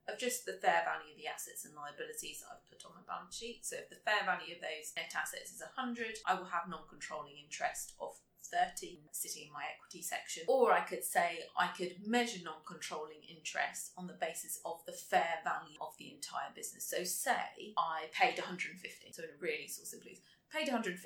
of 0.09 0.19
just 0.19 0.45
the 0.45 0.61
fair 0.61 0.85
value 0.85 1.17
of 1.17 1.19
the 1.19 1.31
assets 1.31 1.65
and 1.65 1.75
liabilities 1.75 2.41
that 2.41 2.53
I've 2.53 2.69
put 2.69 2.85
on 2.85 2.97
my 2.97 3.05
balance 3.09 3.37
sheet. 3.37 3.65
So 3.65 3.77
if 3.81 3.89
the 3.89 4.03
fair 4.05 4.25
value 4.25 4.57
of 4.57 4.61
those 4.61 4.93
net 4.97 5.13
assets 5.17 5.53
is 5.53 5.65
100, 5.65 6.21
I 6.29 6.37
will 6.37 6.53
have 6.53 6.69
non-controlling 6.69 7.37
interest 7.41 7.97
of 8.01 8.21
30 8.45 9.01
sitting 9.11 9.49
in 9.49 9.53
my 9.53 9.65
equity 9.65 10.03
section. 10.03 10.45
Or 10.47 10.73
I 10.73 10.81
could 10.81 11.03
say 11.05 11.41
I 11.57 11.69
could 11.69 11.97
measure 12.07 12.45
non 12.45 12.61
controlling 12.67 13.25
interest 13.29 13.93
on 13.97 14.07
the 14.07 14.21
basis 14.21 14.61
of 14.65 14.85
the 14.87 14.93
fair 14.93 15.41
value 15.43 15.81
of 15.81 15.97
the 15.99 16.13
entire 16.13 16.53
business. 16.55 16.85
So, 16.87 17.05
say 17.05 17.75
I 17.79 18.13
paid 18.13 18.39
150, 18.39 18.79
so 19.13 19.23
in 19.23 19.31
a 19.31 19.41
really 19.41 19.67
sort 19.67 19.85
of 19.85 19.89
simply, 19.89 20.21
paid 20.53 20.69
150 20.69 21.01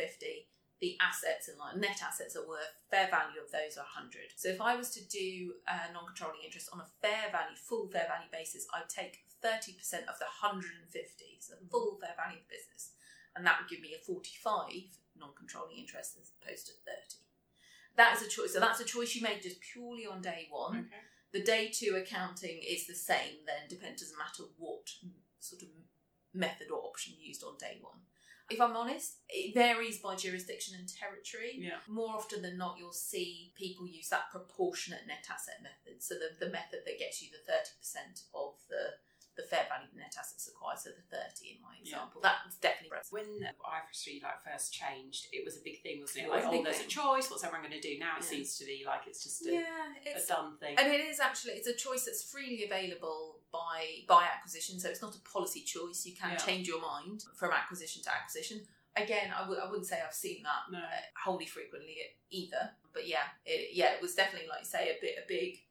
the 0.81 0.97
assets 1.01 1.49
and 1.49 1.59
like 1.59 1.77
net 1.77 1.99
assets 2.03 2.37
are 2.37 2.47
worth 2.47 2.79
fair 2.91 3.11
value 3.11 3.43
of 3.43 3.51
those 3.51 3.77
are 3.77 3.89
100 3.99 4.35
so 4.37 4.49
if 4.49 4.61
i 4.61 4.77
was 4.77 4.91
to 4.91 5.03
do 5.09 5.55
a 5.67 5.93
non-controlling 5.93 6.43
interest 6.45 6.71
on 6.73 6.81
a 6.81 6.89
fair 7.03 7.31
value 7.31 7.59
full 7.59 7.89
fair 7.91 8.07
value 8.07 8.31
basis 8.31 8.67
i'd 8.75 8.89
take 8.89 9.25
30% 9.39 9.71
of 10.11 10.19
the 10.19 10.27
150 10.43 10.83
so 11.39 11.55
the 11.55 11.71
full 11.71 11.95
fair 12.03 12.15
value 12.19 12.43
of 12.43 12.47
the 12.51 12.55
business 12.59 12.95
and 13.39 13.47
that 13.47 13.59
would 13.59 13.71
give 13.71 13.79
me 13.79 13.95
a 13.95 14.03
45 14.03 14.67
non-controlling 15.15 15.79
interest 15.79 16.19
as 16.19 16.35
opposed 16.35 16.67
to 16.67 16.75
30 16.83 17.23
that 17.99 18.17
is 18.17 18.23
a 18.23 18.29
choice. 18.29 18.55
So 18.55 18.61
that's 18.61 18.81
a 18.81 18.85
choice 18.85 19.15
you 19.15 19.23
made 19.23 19.43
just 19.43 19.61
purely 19.61 20.07
on 20.07 20.23
day 20.23 20.47
one. 20.51 20.87
Okay. 20.87 21.03
The 21.33 21.43
day 21.43 21.71
two 21.75 22.01
accounting 22.01 22.63
is 22.67 22.87
the 22.87 22.95
same. 22.95 23.45
Then 23.45 23.69
depends 23.69 24.01
doesn't 24.01 24.17
matter 24.17 24.45
what 24.57 24.89
sort 25.41 25.63
of 25.63 25.69
method 26.33 26.71
or 26.71 26.79
option 26.87 27.15
used 27.21 27.43
on 27.43 27.59
day 27.59 27.79
one. 27.83 27.99
If 28.51 28.61
I'm 28.61 28.77
honest, 28.77 29.19
it 29.29 29.55
varies 29.55 29.99
by 29.99 30.17
jurisdiction 30.17 30.75
and 30.79 30.89
territory. 30.89 31.53
Yeah. 31.59 31.85
More 31.87 32.17
often 32.17 32.41
than 32.41 32.57
not, 32.57 32.77
you'll 32.79 32.93
see 32.93 33.53
people 33.55 33.87
use 33.87 34.09
that 34.09 34.31
proportionate 34.31 35.07
net 35.07 35.27
asset 35.31 35.61
method. 35.63 36.03
So 36.03 36.15
the, 36.15 36.47
the 36.47 36.51
method 36.51 36.81
that 36.87 36.99
gets 36.99 37.21
you 37.23 37.29
the 37.29 37.53
30% 37.53 38.25
of 38.35 38.55
the 38.71 38.97
the 39.39 39.47
fair 39.47 39.71
value 39.71 39.87
of 39.87 39.95
net 39.95 40.11
assets 40.19 40.51
acquired, 40.51 40.83
so 40.83 40.91
the 40.91 41.07
30 41.15 41.55
in 41.55 41.63
my 41.63 41.79
example. 41.79 42.19
Yeah. 42.19 42.35
That's 42.43 42.59
definitely 42.59 42.99
When 43.15 43.47
IFRS 43.47 44.03
3 44.03 44.19
like 44.27 44.43
first 44.43 44.75
changed, 44.75 45.31
it 45.31 45.47
was 45.47 45.55
a 45.55 45.63
big 45.63 45.79
thing, 45.81 46.03
wasn't 46.03 46.27
it? 46.27 46.31
Like, 46.35 46.43
oh, 46.43 46.59
there's 46.67 46.83
thing. 46.83 46.91
a 46.91 46.99
choice, 46.99 47.31
what's 47.31 47.47
everyone 47.47 47.71
going 47.71 47.79
to 47.79 47.87
do? 47.87 48.03
Now 48.03 48.19
it 48.19 48.27
yeah. 48.27 48.35
seems 48.35 48.59
to 48.59 48.67
be 48.67 48.83
like 48.83 49.07
it's 49.07 49.23
just 49.23 49.47
a, 49.47 49.55
yeah, 49.55 49.95
it's, 50.03 50.27
a 50.27 50.35
done 50.35 50.59
thing. 50.59 50.75
And 50.75 50.91
it 50.91 51.07
is 51.07 51.23
actually, 51.23 51.55
it's 51.55 51.71
a 51.71 51.79
choice 51.79 52.03
that's 52.05 52.27
freely 52.27 52.67
available 52.67 53.39
by 53.55 54.03
by 54.11 54.27
acquisition, 54.27 54.83
so 54.83 54.91
it's 54.91 55.01
not 55.01 55.15
a 55.15 55.23
policy 55.23 55.63
choice. 55.63 56.05
You 56.05 56.19
can 56.19 56.35
yeah. 56.35 56.37
change 56.37 56.67
your 56.67 56.83
mind 56.83 57.25
from 57.39 57.53
acquisition 57.53 58.03
to 58.03 58.11
acquisition. 58.11 58.67
Again, 58.97 59.31
I 59.31 59.43
w- 59.47 59.61
I 59.61 59.71
wouldn't 59.71 59.87
say 59.87 60.03
I've 60.05 60.13
seen 60.13 60.43
that 60.43 60.67
no. 60.73 60.79
uh, 60.79 61.01
wholly 61.25 61.47
frequently 61.47 61.97
either, 62.31 62.75
but 62.93 63.07
yeah, 63.07 63.31
it, 63.47 63.71
yeah, 63.73 63.95
it 63.95 64.03
was 64.03 64.15
definitely 64.15 64.49
like 64.49 64.67
say 64.67 64.91
a 64.91 65.01
bit 65.01 65.15
a 65.17 65.27
big 65.29 65.63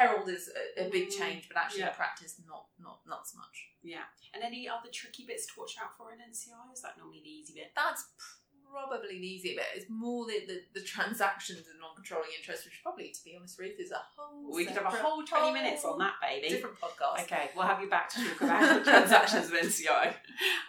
herald 0.00 0.28
is 0.28 0.48
a, 0.48 0.86
a 0.86 0.90
big 0.90 1.08
mm, 1.08 1.18
change, 1.18 1.48
but 1.48 1.60
actually 1.60 1.84
yeah. 1.84 1.92
in 1.92 2.00
practice, 2.00 2.40
not 2.48 2.72
not 2.80 3.00
not 3.06 3.28
so 3.28 3.36
much. 3.36 3.68
Yeah. 3.82 4.08
And 4.32 4.42
any 4.42 4.68
other 4.68 4.88
tricky 4.92 5.24
bits 5.28 5.46
to 5.46 5.52
watch 5.60 5.76
out 5.76 5.92
for 5.96 6.12
in 6.12 6.18
NCI? 6.18 6.72
Is 6.72 6.80
that 6.82 6.96
normally 6.96 7.20
the 7.22 7.30
easy 7.30 7.52
bit? 7.54 7.72
That's 7.76 8.08
probably 8.70 9.18
the 9.18 9.26
easier 9.26 9.54
bit. 9.56 9.66
It's 9.74 9.86
more 9.88 10.26
the, 10.26 10.46
the, 10.46 10.80
the 10.80 10.84
transactions 10.86 11.66
and 11.70 11.80
non-controlling 11.80 12.30
interest, 12.38 12.64
which 12.64 12.80
probably, 12.82 13.08
to 13.10 13.24
be 13.24 13.36
honest, 13.36 13.58
Ruth, 13.58 13.78
is 13.78 13.90
a 13.90 14.00
whole. 14.16 14.54
We 14.54 14.64
could 14.64 14.76
have 14.76 14.86
a 14.86 14.96
whole 14.96 15.22
twenty 15.22 15.52
minutes 15.52 15.84
on 15.84 15.98
that, 15.98 16.14
baby. 16.22 16.48
Different 16.48 16.76
podcast. 16.80 17.24
Okay, 17.24 17.50
we'll 17.56 17.66
have 17.66 17.80
you 17.80 17.88
back 17.88 18.08
to 18.10 18.24
talk 18.24 18.40
about 18.42 18.84
the 18.84 18.90
transactions 18.90 19.46
of 19.46 19.52
NCI 19.62 20.14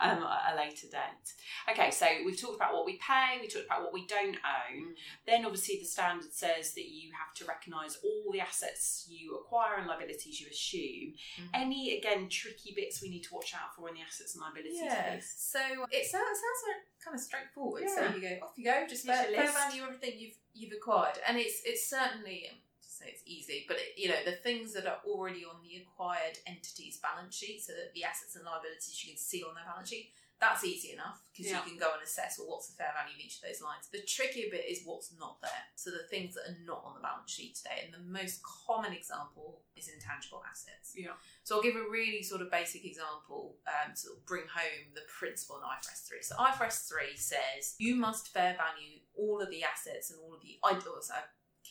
um, 0.01 0.23
at 0.23 0.53
a 0.53 0.57
later 0.57 0.87
date. 0.91 1.27
Okay, 1.69 1.91
so 1.91 2.05
we've 2.25 2.39
talked 2.39 2.55
about 2.55 2.73
what 2.73 2.85
we 2.85 2.97
pay. 2.97 3.39
We 3.41 3.47
talked 3.47 3.65
about 3.65 3.83
what 3.83 3.93
we 3.93 4.05
don't 4.07 4.37
own. 4.41 4.81
Mm. 4.81 4.93
Then, 5.27 5.45
obviously, 5.45 5.77
the 5.79 5.85
standard 5.85 6.33
says 6.33 6.73
that 6.73 6.89
you 6.89 7.11
have 7.17 7.33
to 7.35 7.45
recognise 7.45 7.97
all 8.03 8.31
the 8.31 8.39
assets 8.39 9.07
you 9.09 9.35
acquire 9.35 9.77
and 9.77 9.87
liabilities 9.87 10.41
you 10.41 10.47
assume. 10.49 11.13
Mm. 11.39 11.61
Any 11.61 11.97
again 11.97 12.29
tricky 12.29 12.73
bits 12.75 13.01
we 13.01 13.09
need 13.09 13.23
to 13.23 13.33
watch 13.33 13.53
out 13.53 13.75
for 13.75 13.89
in 13.89 13.95
the 13.95 14.01
assets 14.01 14.35
and 14.35 14.41
liabilities? 14.41 14.79
Yes. 14.81 15.33
So 15.37 15.59
it 15.59 16.05
sounds, 16.05 16.23
it 16.23 16.41
sounds 16.41 16.61
like 16.67 16.90
kind 17.03 17.15
of 17.15 17.21
straightforward. 17.21 17.83
Yeah. 17.85 18.09
So 18.09 18.15
you 18.15 18.21
go 18.21 18.45
off 18.45 18.53
you 18.55 18.65
go, 18.65 18.85
just 18.87 19.05
fair, 19.05 19.25
fair 19.25 19.51
value 19.51 19.83
everything 19.83 20.13
you've 20.17 20.37
you've 20.53 20.73
acquired, 20.73 21.17
and 21.27 21.37
it's 21.37 21.61
it's 21.65 21.89
certainly 21.89 22.47
um, 22.49 22.57
to 22.81 22.89
say 22.89 23.05
it's 23.07 23.23
easy, 23.25 23.65
but 23.67 23.77
it, 23.77 23.97
you 23.97 24.09
know 24.09 24.21
the 24.25 24.33
things 24.33 24.73
that 24.73 24.85
are 24.85 24.99
already 25.05 25.43
on 25.45 25.55
the 25.63 25.81
acquired 25.81 26.37
entity's 26.45 26.97
balance 26.97 27.35
sheet, 27.35 27.61
so 27.63 27.73
that 27.73 27.93
the 27.93 28.03
assets 28.03 28.35
and 28.35 28.45
liabilities 28.45 29.03
you 29.03 29.11
can 29.11 29.17
see 29.17 29.43
on 29.43 29.55
their 29.55 29.65
balance 29.65 29.89
sheet 29.89 30.11
that's 30.41 30.65
easy 30.65 30.91
enough 30.91 31.21
because 31.29 31.53
yeah. 31.53 31.61
you 31.61 31.69
can 31.69 31.77
go 31.77 31.93
and 31.93 32.01
assess 32.01 32.41
well 32.41 32.49
what's 32.49 32.67
the 32.67 32.75
fair 32.75 32.89
value 32.97 33.13
of 33.13 33.21
each 33.21 33.37
of 33.37 33.45
those 33.45 33.61
lines. 33.61 33.85
The 33.93 34.01
trickier 34.01 34.49
bit 34.49 34.65
is 34.65 34.81
what's 34.83 35.13
not 35.21 35.37
there. 35.39 35.63
So 35.77 35.93
the 35.93 36.09
things 36.09 36.33
that 36.33 36.49
are 36.49 36.57
not 36.65 36.81
on 36.83 36.97
the 36.97 37.05
balance 37.05 37.29
sheet 37.29 37.55
today. 37.55 37.85
And 37.85 37.93
the 37.93 38.01
most 38.01 38.41
common 38.41 38.91
example 38.91 39.61
is 39.77 39.87
intangible 39.87 40.41
assets. 40.49 40.97
Yeah. 40.97 41.13
So 41.45 41.55
I'll 41.55 41.61
give 41.61 41.77
a 41.77 41.85
really 41.85 42.25
sort 42.25 42.41
of 42.41 42.49
basic 42.49 42.83
example 42.83 43.61
um, 43.69 43.93
to 44.01 44.17
bring 44.25 44.49
home 44.49 44.97
the 44.97 45.05
principle 45.05 45.61
in 45.61 45.63
IFRS 45.63 46.09
3. 46.09 46.17
So 46.25 46.35
IFRS 46.35 46.89
3 46.89 47.15
says 47.15 47.77
you 47.77 47.95
must 47.95 48.33
fair 48.33 48.57
value 48.57 49.05
all 49.13 49.39
of 49.39 49.49
the 49.53 49.63
assets 49.63 50.09
and 50.09 50.19
all 50.25 50.33
of 50.33 50.41
the 50.41 50.57
I 50.65 50.73
also 50.73 51.13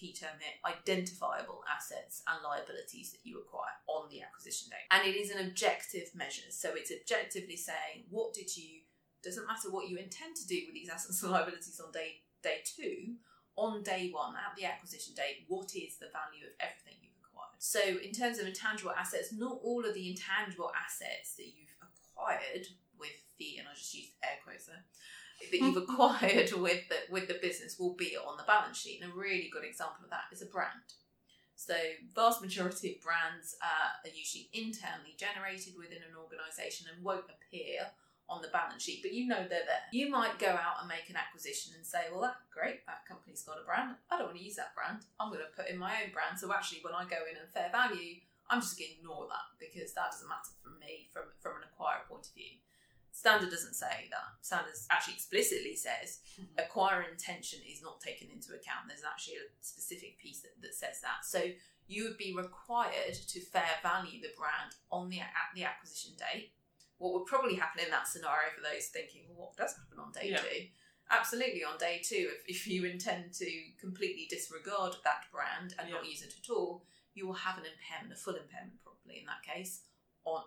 key 0.00 0.16
term 0.16 0.40
here 0.40 0.56
identifiable 0.64 1.60
assets 1.68 2.24
and 2.24 2.40
liabilities 2.40 3.12
that 3.12 3.20
you 3.22 3.36
acquire 3.38 3.76
on 3.86 4.08
the 4.08 4.24
acquisition 4.24 4.72
date. 4.72 4.88
And 4.88 5.04
it 5.04 5.12
is 5.12 5.30
an 5.30 5.44
objective 5.44 6.08
measure. 6.16 6.48
So 6.48 6.72
it's 6.72 6.90
objectively 6.90 7.56
saying 7.60 8.08
what 8.08 8.32
did 8.32 8.56
you, 8.56 8.88
doesn't 9.22 9.46
matter 9.46 9.68
what 9.68 9.92
you 9.92 10.00
intend 10.00 10.36
to 10.40 10.48
do 10.48 10.64
with 10.64 10.74
these 10.74 10.88
assets 10.88 11.22
and 11.22 11.30
liabilities 11.30 11.78
on 11.84 11.92
day, 11.92 12.24
day 12.42 12.64
two, 12.64 13.20
on 13.56 13.82
day 13.82 14.08
one, 14.08 14.32
at 14.40 14.56
the 14.56 14.64
acquisition 14.64 15.12
date, 15.12 15.44
what 15.48 15.76
is 15.76 16.00
the 16.00 16.08
value 16.08 16.48
of 16.48 16.56
everything 16.64 16.96
you've 17.04 17.20
acquired? 17.20 17.60
So 17.60 17.80
in 18.00 18.16
terms 18.16 18.40
of 18.40 18.48
intangible 18.48 18.96
assets, 18.96 19.36
not 19.36 19.60
all 19.60 19.84
of 19.84 19.92
the 19.92 20.08
intangible 20.08 20.72
assets 20.72 21.36
that 21.36 21.52
you've 21.52 21.76
acquired 21.84 22.72
with 22.96 23.20
the, 23.36 23.60
and 23.60 23.68
I'll 23.68 23.76
just 23.76 23.92
used 23.92 24.16
air 24.24 24.40
quotes 24.40 24.64
there, 24.64 24.84
that 25.50 25.60
you've 25.60 25.76
acquired 25.76 26.52
with 26.56 26.88
the, 26.88 26.96
with 27.10 27.28
the 27.28 27.38
business 27.40 27.78
will 27.78 27.94
be 27.94 28.16
on 28.16 28.36
the 28.36 28.44
balance 28.44 28.78
sheet. 28.78 29.00
And 29.02 29.12
a 29.12 29.14
really 29.14 29.48
good 29.52 29.64
example 29.64 30.04
of 30.04 30.10
that 30.10 30.28
is 30.32 30.42
a 30.42 30.46
brand. 30.46 30.94
So, 31.56 31.76
vast 32.14 32.40
majority 32.40 32.96
of 32.96 33.04
brands 33.04 33.56
uh, 33.60 34.08
are 34.08 34.14
usually 34.14 34.48
internally 34.52 35.12
generated 35.16 35.74
within 35.76 36.00
an 36.00 36.16
organisation 36.16 36.88
and 36.88 37.04
won't 37.04 37.28
appear 37.28 37.92
on 38.30 38.40
the 38.40 38.48
balance 38.54 38.86
sheet, 38.86 39.02
but 39.02 39.12
you 39.12 39.26
know 39.26 39.42
they're 39.42 39.66
there. 39.66 39.84
You 39.90 40.08
might 40.08 40.38
go 40.38 40.54
out 40.54 40.78
and 40.78 40.86
make 40.86 41.10
an 41.10 41.18
acquisition 41.18 41.74
and 41.74 41.84
say, 41.84 42.06
"Well, 42.08 42.22
that's 42.22 42.38
great. 42.54 42.86
That 42.86 43.04
company's 43.04 43.42
got 43.42 43.58
a 43.58 43.66
brand. 43.66 43.98
I 44.08 44.16
don't 44.16 44.30
want 44.30 44.38
to 44.38 44.46
use 44.46 44.54
that 44.54 44.72
brand. 44.72 45.02
I'm 45.18 45.34
going 45.34 45.42
to 45.42 45.50
put 45.50 45.68
in 45.68 45.76
my 45.76 45.98
own 46.00 46.14
brand." 46.14 46.38
So 46.38 46.46
actually, 46.54 46.80
when 46.86 46.94
I 46.94 47.04
go 47.10 47.18
in 47.26 47.36
and 47.36 47.50
fair 47.50 47.68
value, 47.74 48.22
I'm 48.48 48.62
just 48.62 48.78
going 48.78 48.94
to 48.94 48.96
ignore 49.02 49.26
that 49.26 49.50
because 49.58 49.92
that 49.98 50.14
doesn't 50.14 50.30
matter 50.30 50.54
for 50.62 50.70
me 50.78 51.10
from 51.10 51.34
from 51.42 51.58
an 51.58 51.66
acquirer 51.66 52.06
point 52.06 52.30
of 52.30 52.34
view. 52.38 52.62
Standard 53.20 53.50
doesn't 53.50 53.76
say 53.76 54.08
that. 54.08 54.40
Standard 54.40 54.72
actually 54.88 55.12
explicitly 55.12 55.76
says 55.76 56.24
mm-hmm. 56.40 56.56
acquire 56.56 57.04
intention 57.04 57.60
is 57.68 57.82
not 57.82 58.00
taken 58.00 58.32
into 58.32 58.56
account. 58.56 58.88
There's 58.88 59.04
actually 59.04 59.44
a 59.44 59.52
specific 59.60 60.16
piece 60.16 60.40
that, 60.40 60.56
that 60.64 60.72
says 60.72 61.04
that. 61.04 61.28
So 61.28 61.52
you 61.86 62.04
would 62.04 62.16
be 62.16 62.32
required 62.32 63.12
to 63.12 63.40
fair 63.44 63.76
value 63.82 64.24
the 64.24 64.32
brand 64.40 64.72
on 64.90 65.10
the 65.10 65.20
at 65.20 65.52
the 65.54 65.64
acquisition 65.64 66.16
date. 66.16 66.56
What 66.96 67.12
would 67.12 67.26
probably 67.26 67.56
happen 67.56 67.84
in 67.84 67.90
that 67.92 68.08
scenario 68.08 68.56
for 68.56 68.64
those 68.64 68.88
thinking, 68.88 69.28
well, 69.28 69.52
what 69.52 69.56
does 69.60 69.76
happen 69.76 70.00
on 70.00 70.16
day 70.16 70.32
yeah. 70.32 70.40
two? 70.40 70.72
Absolutely, 71.12 71.60
on 71.60 71.76
day 71.76 72.00
two, 72.00 72.32
if, 72.32 72.64
if 72.64 72.66
you 72.66 72.86
intend 72.86 73.34
to 73.34 73.50
completely 73.78 74.28
disregard 74.30 74.96
that 75.04 75.28
brand 75.28 75.74
and 75.76 75.90
yeah. 75.90 75.96
not 75.96 76.08
use 76.08 76.22
it 76.22 76.32
at 76.40 76.48
all, 76.48 76.86
you 77.12 77.26
will 77.26 77.44
have 77.44 77.58
an 77.58 77.68
impairment, 77.68 78.16
a 78.16 78.16
full 78.16 78.40
impairment, 78.40 78.80
probably 78.80 79.20
in 79.20 79.26
that 79.28 79.44
case, 79.44 79.84
on 80.24 80.40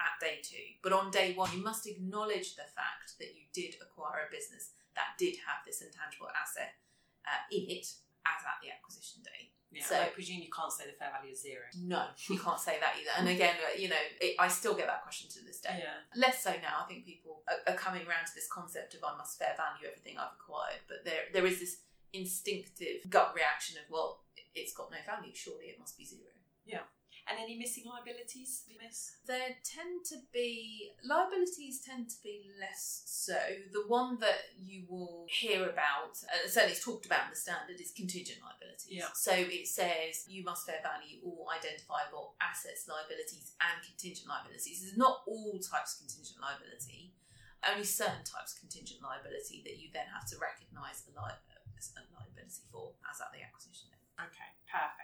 at 0.00 0.18
day 0.20 0.38
two. 0.42 0.78
But 0.82 0.92
on 0.92 1.10
day 1.10 1.32
one, 1.34 1.50
you 1.54 1.62
must 1.62 1.86
acknowledge 1.86 2.56
the 2.56 2.68
fact 2.74 3.18
that 3.18 3.34
you 3.34 3.46
did 3.52 3.76
acquire 3.80 4.26
a 4.26 4.32
business 4.32 4.74
that 4.94 5.18
did 5.18 5.42
have 5.46 5.62
this 5.66 5.82
intangible 5.82 6.30
asset 6.34 6.78
uh, 7.26 7.42
in 7.50 7.66
it 7.70 7.86
as 8.24 8.40
at 8.46 8.58
the 8.62 8.70
acquisition 8.70 9.22
date. 9.22 9.54
Yeah, 9.74 9.82
so 9.82 9.98
I 9.98 10.06
presume 10.14 10.38
you 10.38 10.54
can't 10.54 10.70
say 10.70 10.86
the 10.86 10.94
fair 10.94 11.10
value 11.10 11.34
is 11.34 11.42
zero. 11.42 11.66
No, 11.74 12.06
you 12.30 12.38
can't 12.38 12.62
say 12.62 12.78
that 12.78 12.94
either. 12.94 13.10
And 13.18 13.26
again, 13.34 13.58
uh, 13.58 13.74
you 13.74 13.90
know, 13.90 13.98
it, 14.22 14.38
I 14.38 14.46
still 14.46 14.74
get 14.74 14.86
that 14.86 15.02
question 15.02 15.26
to 15.34 15.42
this 15.42 15.58
day. 15.58 15.82
Yeah. 15.82 15.98
Less 16.14 16.46
so 16.46 16.54
now. 16.62 16.78
I 16.78 16.86
think 16.86 17.04
people 17.04 17.42
are, 17.50 17.58
are, 17.66 17.76
coming 17.76 18.06
around 18.06 18.30
to 18.30 18.34
this 18.34 18.46
concept 18.46 18.94
of 18.94 19.02
I 19.02 19.18
must 19.18 19.36
fair 19.36 19.58
value 19.58 19.90
everything 19.90 20.14
I've 20.14 20.38
acquired. 20.38 20.86
But 20.86 21.02
there, 21.04 21.26
there 21.34 21.44
is 21.44 21.58
this 21.58 21.82
instinctive 22.14 23.10
gut 23.10 23.34
reaction 23.34 23.82
of 23.82 23.90
well, 23.90 24.22
it's 24.54 24.72
got 24.72 24.94
no 24.94 24.98
value. 25.02 25.34
Surely 25.34 25.74
it 25.74 25.80
must 25.82 25.98
be 25.98 26.06
zero. 26.06 26.30
Yeah. 26.64 26.86
And 27.24 27.40
any 27.40 27.56
missing 27.56 27.88
liabilities? 27.88 28.68
Miss? 28.76 29.16
There 29.24 29.56
tend 29.64 30.04
to 30.12 30.20
be 30.28 30.92
liabilities 31.00 31.80
tend 31.80 32.12
to 32.12 32.18
be 32.20 32.52
less 32.60 33.02
so. 33.08 33.40
The 33.72 33.88
one 33.88 34.20
that 34.20 34.52
you 34.60 34.84
will 34.88 35.24
hear 35.28 35.64
about, 35.64 36.20
uh, 36.28 36.44
certainly 36.44 36.76
it's 36.76 36.84
talked 36.84 37.06
about 37.08 37.32
in 37.32 37.32
the 37.32 37.40
standard, 37.40 37.80
is 37.80 37.96
contingent 37.96 38.44
liabilities. 38.44 38.92
Yeah. 38.92 39.08
So 39.16 39.32
it 39.32 39.64
says 39.64 40.28
you 40.28 40.44
must 40.44 40.68
fair 40.68 40.84
value 40.84 41.24
all 41.24 41.48
identifiable 41.48 42.36
assets, 42.44 42.84
liabilities, 42.84 43.56
and 43.56 43.80
contingent 43.80 44.28
liabilities. 44.28 44.84
It's 44.84 45.00
not 45.00 45.24
all 45.24 45.56
types 45.64 45.96
of 45.96 46.04
contingent 46.04 46.36
liability. 46.44 47.16
Only 47.64 47.88
certain 47.88 48.20
types 48.28 48.52
of 48.52 48.60
contingent 48.60 49.00
liability 49.00 49.64
that 49.64 49.80
you 49.80 49.88
then 49.96 50.12
have 50.12 50.28
to 50.28 50.36
recognise 50.36 51.00
a, 51.08 51.16
li- 51.16 51.40
a 51.40 52.02
liability 52.12 52.68
for 52.68 52.92
as 53.08 53.20
at 53.24 53.32
the 53.32 53.40
acquisition 53.40 53.88
date. 53.88 54.04
Okay, 54.20 54.50
perfect. 54.68 55.03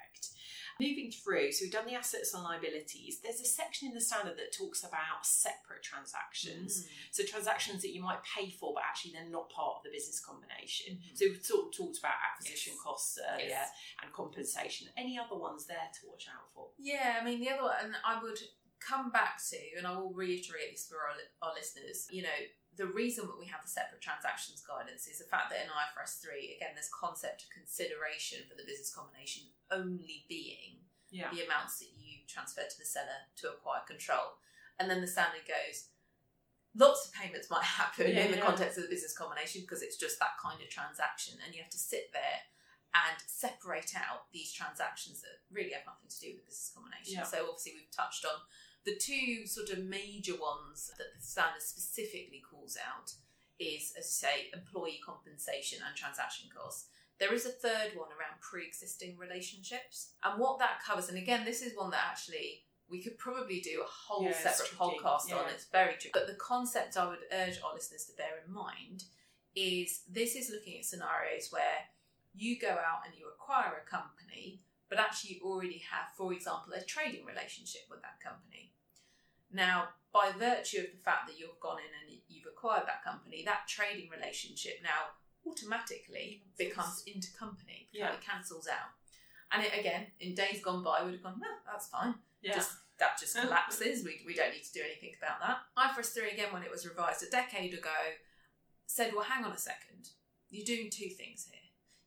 Moving 0.80 1.10
through, 1.10 1.52
so 1.52 1.64
we've 1.64 1.72
done 1.72 1.86
the 1.86 1.94
assets 1.94 2.32
and 2.34 2.42
liabilities. 2.42 3.20
There's 3.22 3.40
a 3.40 3.44
section 3.44 3.88
in 3.88 3.94
the 3.94 4.00
standard 4.00 4.36
that 4.38 4.52
talks 4.56 4.82
about 4.82 5.24
separate 5.24 5.82
transactions. 5.82 6.86
So 7.10 7.22
transactions 7.24 7.82
that 7.82 7.92
you 7.92 8.02
might 8.02 8.18
pay 8.24 8.50
for, 8.50 8.72
but 8.74 8.82
actually 8.88 9.12
they're 9.12 9.28
not 9.28 9.50
part 9.50 9.76
of 9.78 9.82
the 9.84 9.90
business 9.90 10.20
combination. 10.24 10.96
Mhm. 10.96 11.16
So 11.18 11.26
we've 11.26 11.44
sort 11.44 11.66
of 11.66 11.72
talked 11.72 11.98
about 11.98 12.14
acquisition 12.32 12.72
Yes. 12.74 12.82
costs 12.82 13.18
earlier 13.18 13.48
Yes. 13.48 13.70
and 14.02 14.12
compensation. 14.12 14.88
Any 14.96 15.18
other 15.18 15.36
ones 15.36 15.66
there 15.66 15.90
to 16.00 16.06
watch 16.08 16.26
out 16.28 16.50
for? 16.54 16.72
Yeah, 16.78 17.18
I 17.20 17.24
mean, 17.24 17.40
the 17.40 17.50
other 17.50 17.62
one, 17.64 17.76
and 17.84 17.96
I 18.04 18.22
would 18.22 18.38
come 18.80 19.10
back 19.10 19.38
to, 19.50 19.58
and 19.76 19.86
I 19.86 19.92
will 19.98 20.12
reiterate 20.14 20.72
this 20.72 20.88
for 20.88 20.96
our, 21.06 21.14
our 21.42 21.54
listeners, 21.54 22.08
you 22.10 22.22
know, 22.22 22.38
the 22.80 22.88
reason 22.88 23.28
that 23.28 23.36
we 23.38 23.44
have 23.44 23.60
the 23.60 23.68
separate 23.68 24.00
transactions 24.00 24.64
guidance 24.64 25.04
is 25.06 25.20
the 25.20 25.28
fact 25.28 25.52
that 25.52 25.60
in 25.60 25.68
IFRS 25.68 26.24
3, 26.24 26.56
again, 26.56 26.72
this 26.72 26.88
concept 26.88 27.44
of 27.44 27.52
consideration 27.52 28.40
for 28.48 28.56
the 28.56 28.64
business 28.64 28.88
combination 28.88 29.52
only 29.68 30.24
being 30.32 30.80
Yeah. 31.12 31.28
the 31.28 31.44
amounts 31.44 31.78
that 31.84 31.92
you 31.92 32.24
transfer 32.26 32.64
to 32.64 32.78
the 32.80 32.88
seller 32.88 33.28
to 33.44 33.52
acquire 33.52 33.84
control. 33.84 34.40
And 34.80 34.88
then 34.88 35.04
the 35.04 35.10
standard 35.12 35.44
goes, 35.44 35.92
lots 36.74 37.04
of 37.04 37.12
payments 37.12 37.50
might 37.52 37.68
happen 37.84 38.08
Yeah, 38.08 38.24
in 38.24 38.30
the 38.32 38.38
yeah. 38.40 38.48
context 38.48 38.78
of 38.80 38.84
the 38.88 38.94
business 38.94 39.12
combination 39.12 39.60
because 39.60 39.82
it's 39.84 40.00
just 40.00 40.16
that 40.24 40.40
kind 40.40 40.62
of 40.62 40.68
transaction. 40.72 41.36
And 41.44 41.52
you 41.54 41.60
have 41.60 41.70
to 41.76 41.78
sit 41.78 42.08
there 42.16 42.48
and 42.96 43.14
separate 43.28 43.92
out 43.94 44.32
these 44.32 44.52
transactions 44.56 45.20
that 45.20 45.44
really 45.52 45.76
have 45.76 45.84
nothing 45.86 46.08
to 46.08 46.18
do 46.18 46.32
with 46.32 46.42
the 46.42 46.48
business 46.48 46.72
combination. 46.74 47.20
So 47.28 47.44
obviously 47.44 47.76
we've 47.76 47.92
touched 47.92 48.24
on 48.24 48.40
the 48.84 48.96
two 48.96 49.46
sort 49.46 49.70
of 49.70 49.84
major 49.84 50.34
ones 50.34 50.92
that 50.98 51.08
the 51.16 51.22
standard 51.22 51.62
specifically 51.62 52.42
calls 52.48 52.76
out 52.76 53.12
is, 53.58 53.92
as 53.98 54.06
you 54.06 54.28
say, 54.28 54.50
employee 54.54 55.00
compensation 55.04 55.80
and 55.86 55.94
transaction 55.96 56.48
costs. 56.54 56.88
There 57.18 57.34
is 57.34 57.44
a 57.44 57.50
third 57.50 57.92
one 57.94 58.08
around 58.08 58.40
pre-existing 58.40 59.18
relationships, 59.18 60.12
and 60.24 60.40
what 60.40 60.58
that 60.58 60.82
covers. 60.84 61.10
And 61.10 61.18
again, 61.18 61.44
this 61.44 61.60
is 61.60 61.76
one 61.76 61.90
that 61.90 62.06
actually 62.10 62.62
we 62.88 63.02
could 63.02 63.18
probably 63.18 63.60
do 63.60 63.82
a 63.82 63.86
whole 63.86 64.24
Yeah, 64.24 64.32
separate 64.32 64.76
podcast 64.78 65.30
on. 65.32 65.50
It's 65.50 65.66
very 65.66 65.92
tricky. 65.92 66.10
But 66.12 66.26
the 66.26 66.34
concept 66.34 66.96
I 66.96 67.06
would 67.06 67.18
urge 67.30 67.60
our 67.62 67.74
listeners 67.74 68.06
to 68.06 68.16
bear 68.16 68.42
in 68.44 68.52
mind 68.52 69.04
is 69.54 70.02
this 70.10 70.34
is 70.34 70.50
looking 70.50 70.78
at 70.78 70.84
scenarios 70.84 71.48
where 71.50 71.86
you 72.34 72.58
go 72.58 72.68
out 72.68 73.04
and 73.04 73.14
you 73.16 73.26
acquire 73.28 73.82
a 73.84 73.88
company, 73.88 74.62
but 74.90 74.98
actually 74.98 75.38
you 75.38 75.40
already 75.42 75.82
have, 75.90 76.12
for 76.18 76.34
example, 76.34 76.74
a 76.74 76.84
trading 76.84 77.24
relationship 77.24 77.82
with 77.88 78.02
that 78.02 78.20
company. 78.20 78.74
Now, 79.52 79.94
by 80.12 80.32
virtue 80.36 80.78
of 80.82 80.90
the 80.92 81.02
fact 81.02 81.28
that 81.28 81.38
you've 81.38 81.58
gone 81.60 81.78
in 81.78 81.94
and 82.02 82.18
you've 82.28 82.50
acquired 82.50 82.86
that 82.86 83.04
company, 83.04 83.42
that 83.46 83.66
trading 83.68 84.10
relationship 84.10 84.82
now 84.82 85.14
automatically 85.46 86.42
becomes 86.58 87.04
intercompany. 87.06 87.86
Yeah. 87.92 88.12
It 88.12 88.20
cancels 88.20 88.66
out. 88.66 88.90
And 89.52 89.64
it, 89.64 89.72
again, 89.78 90.06
in 90.20 90.34
days 90.34 90.60
gone 90.62 90.82
by, 90.82 91.02
would 91.02 91.14
have 91.14 91.22
gone, 91.22 91.40
well, 91.40 91.58
that's 91.66 91.88
fine. 91.88 92.14
Yeah. 92.42 92.54
Just 92.54 92.72
that 92.98 93.18
just 93.18 93.34
collapses. 93.36 94.04
we, 94.04 94.20
we 94.26 94.34
don't 94.34 94.52
need 94.52 94.62
to 94.62 94.72
do 94.72 94.82
anything 94.84 95.12
about 95.18 95.40
that. 95.40 95.58
IFRS 95.78 96.12
3, 96.12 96.30
again, 96.30 96.52
when 96.52 96.62
it 96.62 96.70
was 96.70 96.86
revised 96.86 97.22
a 97.22 97.30
decade 97.30 97.72
ago, 97.72 97.88
said, 98.86 99.12
well, 99.14 99.24
hang 99.24 99.44
on 99.44 99.52
a 99.52 99.58
second. 99.58 100.10
You're 100.50 100.66
doing 100.66 100.90
two 100.90 101.08
things 101.08 101.48
here. 101.50 101.59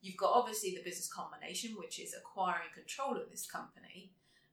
You've 0.04 0.18
got 0.18 0.34
obviously 0.34 0.76
the 0.76 0.84
business 0.84 1.12
combination, 1.12 1.78
which 1.78 1.98
is 1.98 2.13
acquiring 2.13 2.74
control 2.74 3.16
of 3.16 3.32
this 3.32 3.46
company, 3.46 4.12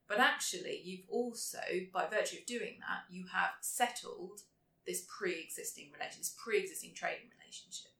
but 0.08 0.20
actually, 0.20 0.80
you've 0.84 1.08
also, 1.08 1.58
by 1.92 2.06
virtue 2.06 2.38
of 2.38 2.46
doing 2.46 2.78
that, 2.78 3.02
you 3.10 3.24
have 3.32 3.50
settled 3.60 4.42
this 4.86 5.04
pre 5.08 5.40
existing 5.40 5.90
relationship, 5.92 6.18
this 6.18 6.36
pre 6.38 6.60
existing 6.60 6.92
trading 6.94 7.30
relationship. 7.36 7.90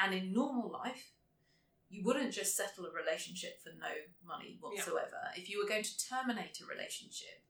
And 0.00 0.12
in 0.12 0.32
normal 0.32 0.72
life, 0.72 1.12
you 1.88 2.02
wouldn't 2.02 2.32
just 2.32 2.56
settle 2.56 2.86
a 2.86 2.90
relationship 2.90 3.62
for 3.62 3.70
no 3.78 3.94
money 4.26 4.58
whatsoever. 4.60 5.30
If 5.36 5.48
you 5.48 5.62
were 5.62 5.68
going 5.68 5.84
to 5.84 6.08
terminate 6.08 6.60
a 6.60 6.66
relationship, 6.66 7.44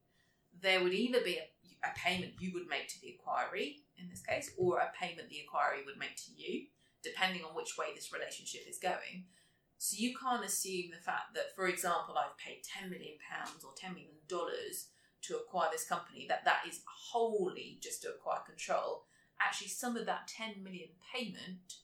there 0.60 0.82
would 0.82 0.92
either 0.92 1.22
be 1.24 1.38
a, 1.38 1.88
a 1.88 1.92
payment 1.96 2.32
you 2.38 2.52
would 2.52 2.68
make 2.68 2.88
to 2.88 3.00
the 3.00 3.16
acquiree, 3.16 3.76
in 3.96 4.10
this 4.10 4.20
case, 4.20 4.50
or 4.58 4.78
a 4.78 4.92
payment 4.98 5.30
the 5.30 5.40
acquiree 5.40 5.86
would 5.86 5.98
make 5.98 6.16
to 6.16 6.32
you, 6.36 6.66
depending 7.02 7.42
on 7.44 7.54
which 7.54 7.76
way 7.78 7.86
this 7.94 8.12
relationship 8.12 8.62
is 8.68 8.78
going. 8.78 9.26
So 9.78 9.96
you 9.98 10.14
can't 10.16 10.44
assume 10.44 10.90
the 10.90 11.02
fact 11.02 11.34
that, 11.34 11.54
for 11.56 11.66
example, 11.66 12.16
I've 12.16 12.38
paid 12.38 12.62
ten 12.62 12.90
million 12.90 13.14
pounds 13.18 13.64
or 13.64 13.72
ten 13.76 13.94
million 13.94 14.14
dollars 14.28 14.88
to 15.22 15.36
acquire 15.36 15.68
this 15.72 15.86
company, 15.86 16.26
that 16.28 16.44
that 16.44 16.62
is 16.68 16.80
wholly 16.86 17.78
just 17.80 18.02
to 18.02 18.10
acquire 18.10 18.40
control. 18.46 19.04
Actually, 19.40 19.68
some 19.68 19.96
of 19.96 20.06
that 20.06 20.28
ten 20.28 20.62
million 20.62 20.88
payment 21.14 21.74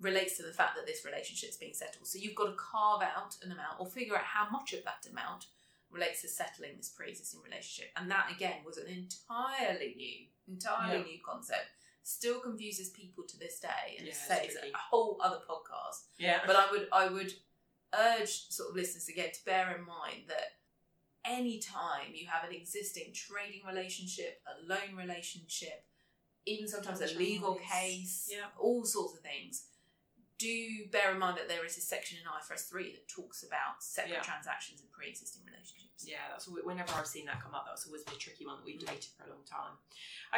relates 0.00 0.36
to 0.36 0.42
the 0.42 0.52
fact 0.52 0.76
that 0.76 0.86
this 0.86 1.04
relationship's 1.04 1.56
being 1.56 1.74
settled. 1.74 2.06
So 2.06 2.18
you've 2.18 2.34
got 2.36 2.46
to 2.46 2.56
carve 2.56 3.02
out 3.02 3.36
an 3.42 3.50
amount 3.52 3.80
or 3.80 3.86
figure 3.86 4.16
out 4.16 4.24
how 4.24 4.48
much 4.50 4.72
of 4.72 4.84
that 4.84 5.06
amount 5.10 5.46
relates 5.90 6.20
to 6.22 6.28
settling 6.28 6.76
this 6.76 6.90
pre-existing 6.90 7.40
relationship. 7.42 7.90
And 7.96 8.10
that 8.10 8.30
again 8.30 8.62
was 8.64 8.76
an 8.76 8.86
entirely 8.86 9.94
new, 9.96 10.26
entirely 10.46 10.98
Yeah. 10.98 11.04
new 11.04 11.18
concept. 11.24 11.70
Still 12.08 12.40
confuses 12.40 12.88
people 12.88 13.22
to 13.24 13.38
this 13.38 13.60
day, 13.60 13.96
and 13.98 14.06
Yeah, 14.06 14.14
it's 14.14 14.30
it's 14.30 14.56
a 14.56 14.78
whole 14.90 15.20
other 15.22 15.40
podcast. 15.46 16.06
Yeah. 16.16 16.40
But 16.46 16.56
I 16.56 16.70
would 16.70 16.88
I 16.90 17.06
would 17.06 17.34
urge 17.92 18.48
sort 18.48 18.70
of 18.70 18.76
listeners 18.76 19.08
again 19.10 19.30
to 19.30 19.44
bear 19.44 19.76
in 19.76 19.84
mind 19.84 20.22
that 20.28 20.56
any 21.26 21.58
time 21.58 22.14
you 22.14 22.26
have 22.26 22.48
an 22.48 22.56
existing 22.56 23.12
trading 23.12 23.60
relationship, 23.66 24.40
a 24.46 24.66
loan 24.66 24.96
relationship, 24.96 25.84
even 26.46 26.66
sometimes 26.66 27.02
a 27.02 27.18
legal 27.18 27.56
case, 27.56 28.30
Yeah. 28.32 28.46
all 28.58 28.86
sorts 28.86 29.12
of 29.18 29.20
things, 29.20 29.66
do 30.38 30.86
bear 30.90 31.10
in 31.12 31.18
mind 31.18 31.36
that 31.36 31.48
there 31.48 31.64
is 31.64 31.76
a 31.76 31.80
section 31.80 32.18
in 32.18 32.24
IFRS 32.26 32.68
3 32.68 32.92
that 32.92 33.08
talks 33.08 33.42
about 33.42 33.82
separate 33.82 34.12
Yeah. 34.14 34.20
transactions 34.22 34.80
and 34.80 34.90
pre 34.92 35.08
existing 35.08 35.42
relationships. 35.44 36.04
Yeah, 36.06 36.28
that's 36.30 36.46
whenever 36.46 36.92
I've 36.94 37.08
seen 37.08 37.26
that 37.26 37.42
come 37.42 37.54
up, 37.54 37.66
that's 37.66 37.86
always 37.86 38.04
been 38.04 38.14
a 38.14 38.18
tricky 38.18 38.46
one 38.46 38.56
that 38.58 38.64
we've 38.64 38.78
debated 38.78 39.10
for 39.18 39.24
a 39.24 39.30
long 39.30 39.42
time. 39.44 39.76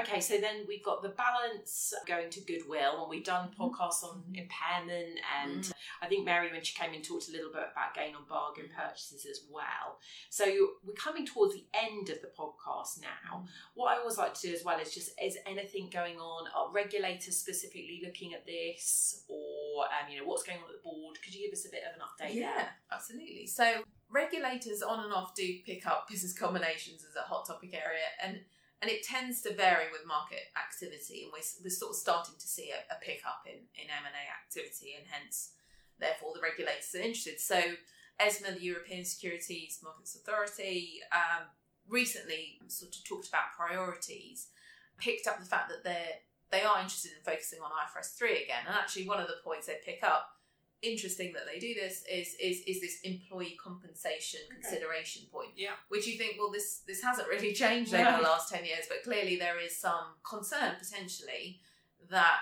Okay, 0.00 0.18
so 0.20 0.38
then 0.38 0.64
we've 0.66 0.82
got 0.82 1.02
the 1.02 1.10
balance 1.10 1.92
going 2.06 2.30
to 2.30 2.40
goodwill, 2.40 3.02
and 3.02 3.10
we've 3.10 3.24
done 3.24 3.50
podcasts 3.58 4.02
on 4.02 4.24
impairment, 4.34 5.20
and 5.42 5.64
Mm. 5.64 5.72
I 6.00 6.08
think 6.08 6.24
Mary, 6.24 6.50
when 6.50 6.64
she 6.64 6.74
came 6.74 6.94
in, 6.94 7.02
talked 7.02 7.28
a 7.28 7.32
little 7.32 7.52
bit 7.52 7.68
about 7.72 7.92
gain 7.94 8.14
on 8.14 8.24
bargain 8.24 8.68
Mm. 8.70 8.74
purchases 8.76 9.26
as 9.26 9.42
well. 9.50 10.00
So 10.30 10.78
we're 10.82 10.94
coming 10.94 11.26
towards 11.26 11.52
the 11.54 11.66
end 11.74 12.08
of 12.08 12.22
the 12.22 12.28
podcast 12.28 13.00
now. 13.02 13.46
What 13.74 13.88
I 13.92 13.98
always 14.00 14.16
like 14.16 14.32
to 14.34 14.40
do 14.48 14.54
as 14.54 14.64
well 14.64 14.78
is 14.80 14.94
just 14.94 15.10
is 15.20 15.36
anything 15.44 15.90
going 15.90 16.18
on? 16.18 16.48
Are 16.48 16.70
regulators 16.70 17.36
specifically 17.38 18.00
looking 18.02 18.32
at 18.32 18.46
this, 18.46 19.24
or 19.28 19.86
um, 19.90 20.11
you 20.11 20.20
know 20.20 20.26
what's 20.26 20.42
going 20.42 20.59
on 20.59 20.70
at 20.70 20.79
the 20.79 20.85
board? 20.88 21.18
Could 21.22 21.35
you 21.35 21.46
give 21.46 21.53
us 21.53 21.66
a 21.66 21.70
bit 21.70 21.83
of 21.83 21.98
an 21.98 22.07
update? 22.07 22.35
Yeah, 22.35 22.55
there? 22.55 22.70
absolutely. 22.92 23.46
So 23.46 23.83
regulators 24.09 24.83
on 24.83 25.05
and 25.05 25.12
off 25.12 25.35
do 25.35 25.46
pick 25.66 25.87
up 25.87 26.09
business 26.09 26.33
combinations 26.33 27.05
as 27.05 27.16
a 27.16 27.26
hot 27.26 27.46
topic 27.46 27.74
area, 27.74 28.07
and 28.22 28.40
and 28.81 28.90
it 28.90 29.03
tends 29.03 29.42
to 29.42 29.55
vary 29.55 29.90
with 29.92 30.07
market 30.07 30.48
activity, 30.57 31.24
and 31.24 31.33
we're, 31.33 31.44
we're 31.62 31.70
sort 31.70 31.90
of 31.90 31.96
starting 31.96 32.35
to 32.38 32.46
see 32.46 32.70
a, 32.70 32.81
a 32.94 32.98
pickup 33.03 33.44
in 33.46 33.66
in 33.74 33.90
M 33.90 34.07
and 34.07 34.14
A 34.14 34.24
activity, 34.31 34.94
and 34.96 35.07
hence, 35.11 35.53
therefore, 35.98 36.33
the 36.35 36.40
regulators 36.40 36.94
are 36.94 37.03
interested. 37.03 37.40
So 37.40 37.61
ESMA, 38.20 38.53
the 38.53 38.64
European 38.64 39.05
Securities 39.05 39.81
Markets 39.83 40.14
Authority, 40.14 41.00
um, 41.12 41.48
recently 41.88 42.59
sort 42.68 42.94
of 42.94 43.05
talked 43.05 43.29
about 43.29 43.57
priorities, 43.57 44.48
picked 44.98 45.26
up 45.26 45.40
the 45.40 45.46
fact 45.46 45.68
that 45.70 45.85
they're 45.85 46.20
they 46.50 46.62
are 46.62 46.78
interested 46.80 47.12
in 47.12 47.22
focusing 47.24 47.60
on 47.60 47.70
IFRS 47.70 48.16
three 48.16 48.42
again, 48.44 48.64
and 48.66 48.74
actually 48.74 49.06
one 49.08 49.20
of 49.20 49.28
the 49.28 49.36
points 49.44 49.66
they 49.66 49.76
pick 49.84 50.02
up 50.02 50.30
interesting 50.82 51.32
that 51.34 51.42
they 51.44 51.58
do 51.58 51.74
this 51.74 52.02
is 52.10 52.34
is 52.40 52.62
is 52.66 52.80
this 52.80 53.00
employee 53.04 53.54
compensation 53.62 54.40
Okay. 54.50 54.62
consideration 54.62 55.22
point 55.30 55.50
Yeah. 55.54 55.72
which 55.90 56.06
you 56.06 56.16
think 56.16 56.36
well 56.38 56.50
this 56.50 56.80
this 56.86 57.02
hasn't 57.02 57.28
really 57.28 57.52
changed 57.64 57.92
over 57.92 58.16
the 58.16 58.22
last 58.22 58.48
10 58.50 58.64
years 58.64 58.86
but 58.88 59.02
clearly 59.04 59.36
there 59.36 59.60
is 59.60 59.76
some 59.76 60.14
concern 60.24 60.76
potentially 60.78 61.60
that 62.08 62.38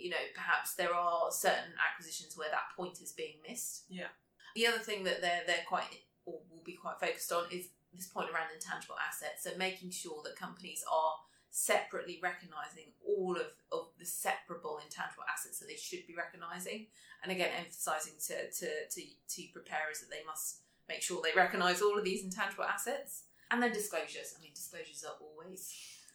you 0.00 0.08
know 0.08 0.16
perhaps 0.34 0.74
there 0.74 0.94
are 0.94 1.30
certain 1.30 1.74
acquisitions 1.86 2.34
where 2.34 2.48
that 2.50 2.74
point 2.74 2.98
is 3.02 3.12
being 3.12 3.34
missed 3.46 3.84
Yeah. 3.90 4.08
the 4.56 4.66
other 4.66 4.78
thing 4.78 5.04
that 5.04 5.20
they're 5.20 5.42
they're 5.46 5.66
quite 5.68 5.84
or 6.24 6.40
will 6.50 6.62
be 6.64 6.72
quite 6.72 6.98
focused 6.98 7.30
on 7.30 7.44
is 7.52 7.66
this 7.92 8.06
point 8.08 8.30
around 8.30 8.46
intangible 8.54 8.96
assets 9.06 9.44
so 9.44 9.50
making 9.58 9.90
sure 9.90 10.22
that 10.24 10.34
companies 10.34 10.82
are 10.90 11.12
separately 11.52 12.18
recognizing 12.22 12.96
all 13.06 13.36
of, 13.36 13.52
of 13.70 13.88
the 14.00 14.06
separable 14.06 14.80
intangible 14.82 15.22
assets 15.30 15.60
that 15.60 15.68
they 15.68 15.76
should 15.76 16.06
be 16.08 16.14
recognizing. 16.16 16.86
And 17.22 17.30
again 17.30 17.50
emphasizing 17.56 18.14
to, 18.26 18.50
to, 18.50 18.68
to, 18.90 19.00
to 19.28 19.42
preparers 19.52 20.00
that 20.00 20.10
they 20.10 20.24
must 20.26 20.62
make 20.88 21.02
sure 21.02 21.22
they 21.22 21.38
recognize 21.38 21.80
all 21.80 21.96
of 21.96 22.04
these 22.04 22.24
intangible 22.24 22.64
assets. 22.64 23.24
And 23.52 23.62
then 23.62 23.70
disclosures. 23.72 24.34
I 24.36 24.42
mean, 24.42 24.50
disclosures 24.54 25.04
are 25.04 25.14
always 25.20 25.70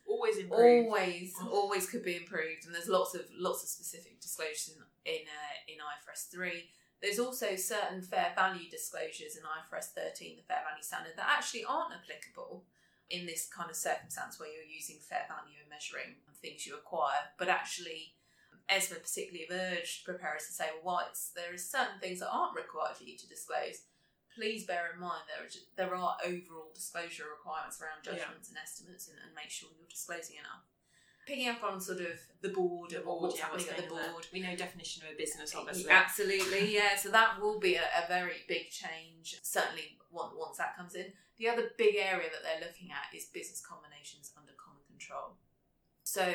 Always 0.10 0.38
improved. 0.38 0.88
always 0.88 1.34
always 1.52 1.90
could 1.90 2.04
be 2.04 2.16
improved. 2.16 2.66
And 2.66 2.74
there's 2.74 2.88
lots 2.88 3.14
of 3.14 3.24
lots 3.38 3.62
of 3.62 3.70
specific 3.70 4.20
disclosures 4.22 4.74
in 4.76 4.82
in, 5.14 5.22
uh, 5.28 5.56
in 5.68 5.76
ifrs 5.80 6.30
3 6.32 6.64
there's 7.02 7.20
also 7.20 7.56
certain 7.56 8.02
fair 8.02 8.32
value 8.34 8.70
disclosures 8.70 9.36
in 9.36 9.44
ifrs 9.44 9.92
13 9.94 10.38
the 10.38 10.44
fair 10.44 10.64
value 10.68 10.82
standard 10.82 11.14
that 11.18 11.28
actually 11.38 11.64
aren't 11.66 11.94
applicable 11.94 12.64
in 13.10 13.26
this 13.26 13.48
kind 13.48 13.70
of 13.70 13.76
circumstance 13.76 14.40
where 14.40 14.50
you're 14.50 14.68
using 14.68 14.98
fair 15.00 15.24
value 15.28 15.60
and 15.62 15.70
measuring 15.70 16.16
things 16.42 16.68
you 16.68 16.76
acquire 16.76 17.34
but 17.38 17.48
actually 17.48 18.14
ESMA 18.70 19.00
particularly 19.00 19.48
have 19.50 19.80
urged 19.80 20.04
preparers 20.04 20.46
to 20.48 20.54
say, 20.54 20.66
well, 20.84 21.02
there 21.36 21.54
are 21.54 21.58
certain 21.58 22.00
things 22.02 22.20
that 22.20 22.30
aren't 22.30 22.56
required 22.56 22.98
for 22.98 23.04
you 23.04 23.18
to 23.18 23.28
disclose. 23.28 23.88
Please 24.36 24.66
bear 24.66 24.92
in 24.94 25.00
mind 25.00 25.24
there 25.26 25.46
are, 25.46 25.52
there 25.76 25.96
are 25.96 26.18
overall 26.24 26.70
disclosure 26.76 27.26
requirements 27.32 27.82
around 27.82 28.04
judgments 28.04 28.50
and 28.50 28.58
estimates 28.62 29.08
and, 29.08 29.18
and, 29.26 29.34
make 29.34 29.50
sure 29.50 29.70
you're 29.80 29.90
disclosing 29.90 30.36
enough. 30.38 30.68
Picking 31.26 31.50
up 31.50 31.64
on 31.64 31.82
sort 31.82 32.02
of 32.02 32.20
the 32.42 32.50
board, 32.50 32.92
board 33.04 33.24
what's 33.24 33.40
yeah, 33.40 33.46
happening 33.46 33.68
at 33.70 33.78
the 33.78 33.90
board. 33.90 34.28
We 34.32 34.42
know 34.42 34.56
definition 34.56 35.04
of 35.04 35.14
a 35.14 35.18
business, 35.18 35.56
obviously. 35.56 35.90
Absolutely, 35.90 36.76
yeah. 36.76 36.96
So 36.96 37.10
that 37.10 37.42
will 37.42 37.60
be 37.60 37.76
a, 37.76 37.82
a 37.82 38.08
very 38.08 38.46
big 38.48 38.70
change, 38.70 39.40
certainly 39.42 39.98
once 40.12 40.58
that 40.58 40.78
comes 40.78 40.94
in. 40.94 41.08
The 41.40 41.50
other 41.50 41.72
big 41.78 41.96
area 41.96 42.30
that 42.32 42.42
they're 42.42 42.68
looking 42.68 42.90
at 42.92 43.16
is 43.16 43.26
business 43.26 43.62
combinations 43.62 44.32
under 44.38 44.54
common 44.58 44.82
control. 44.90 45.38
So 46.04 46.34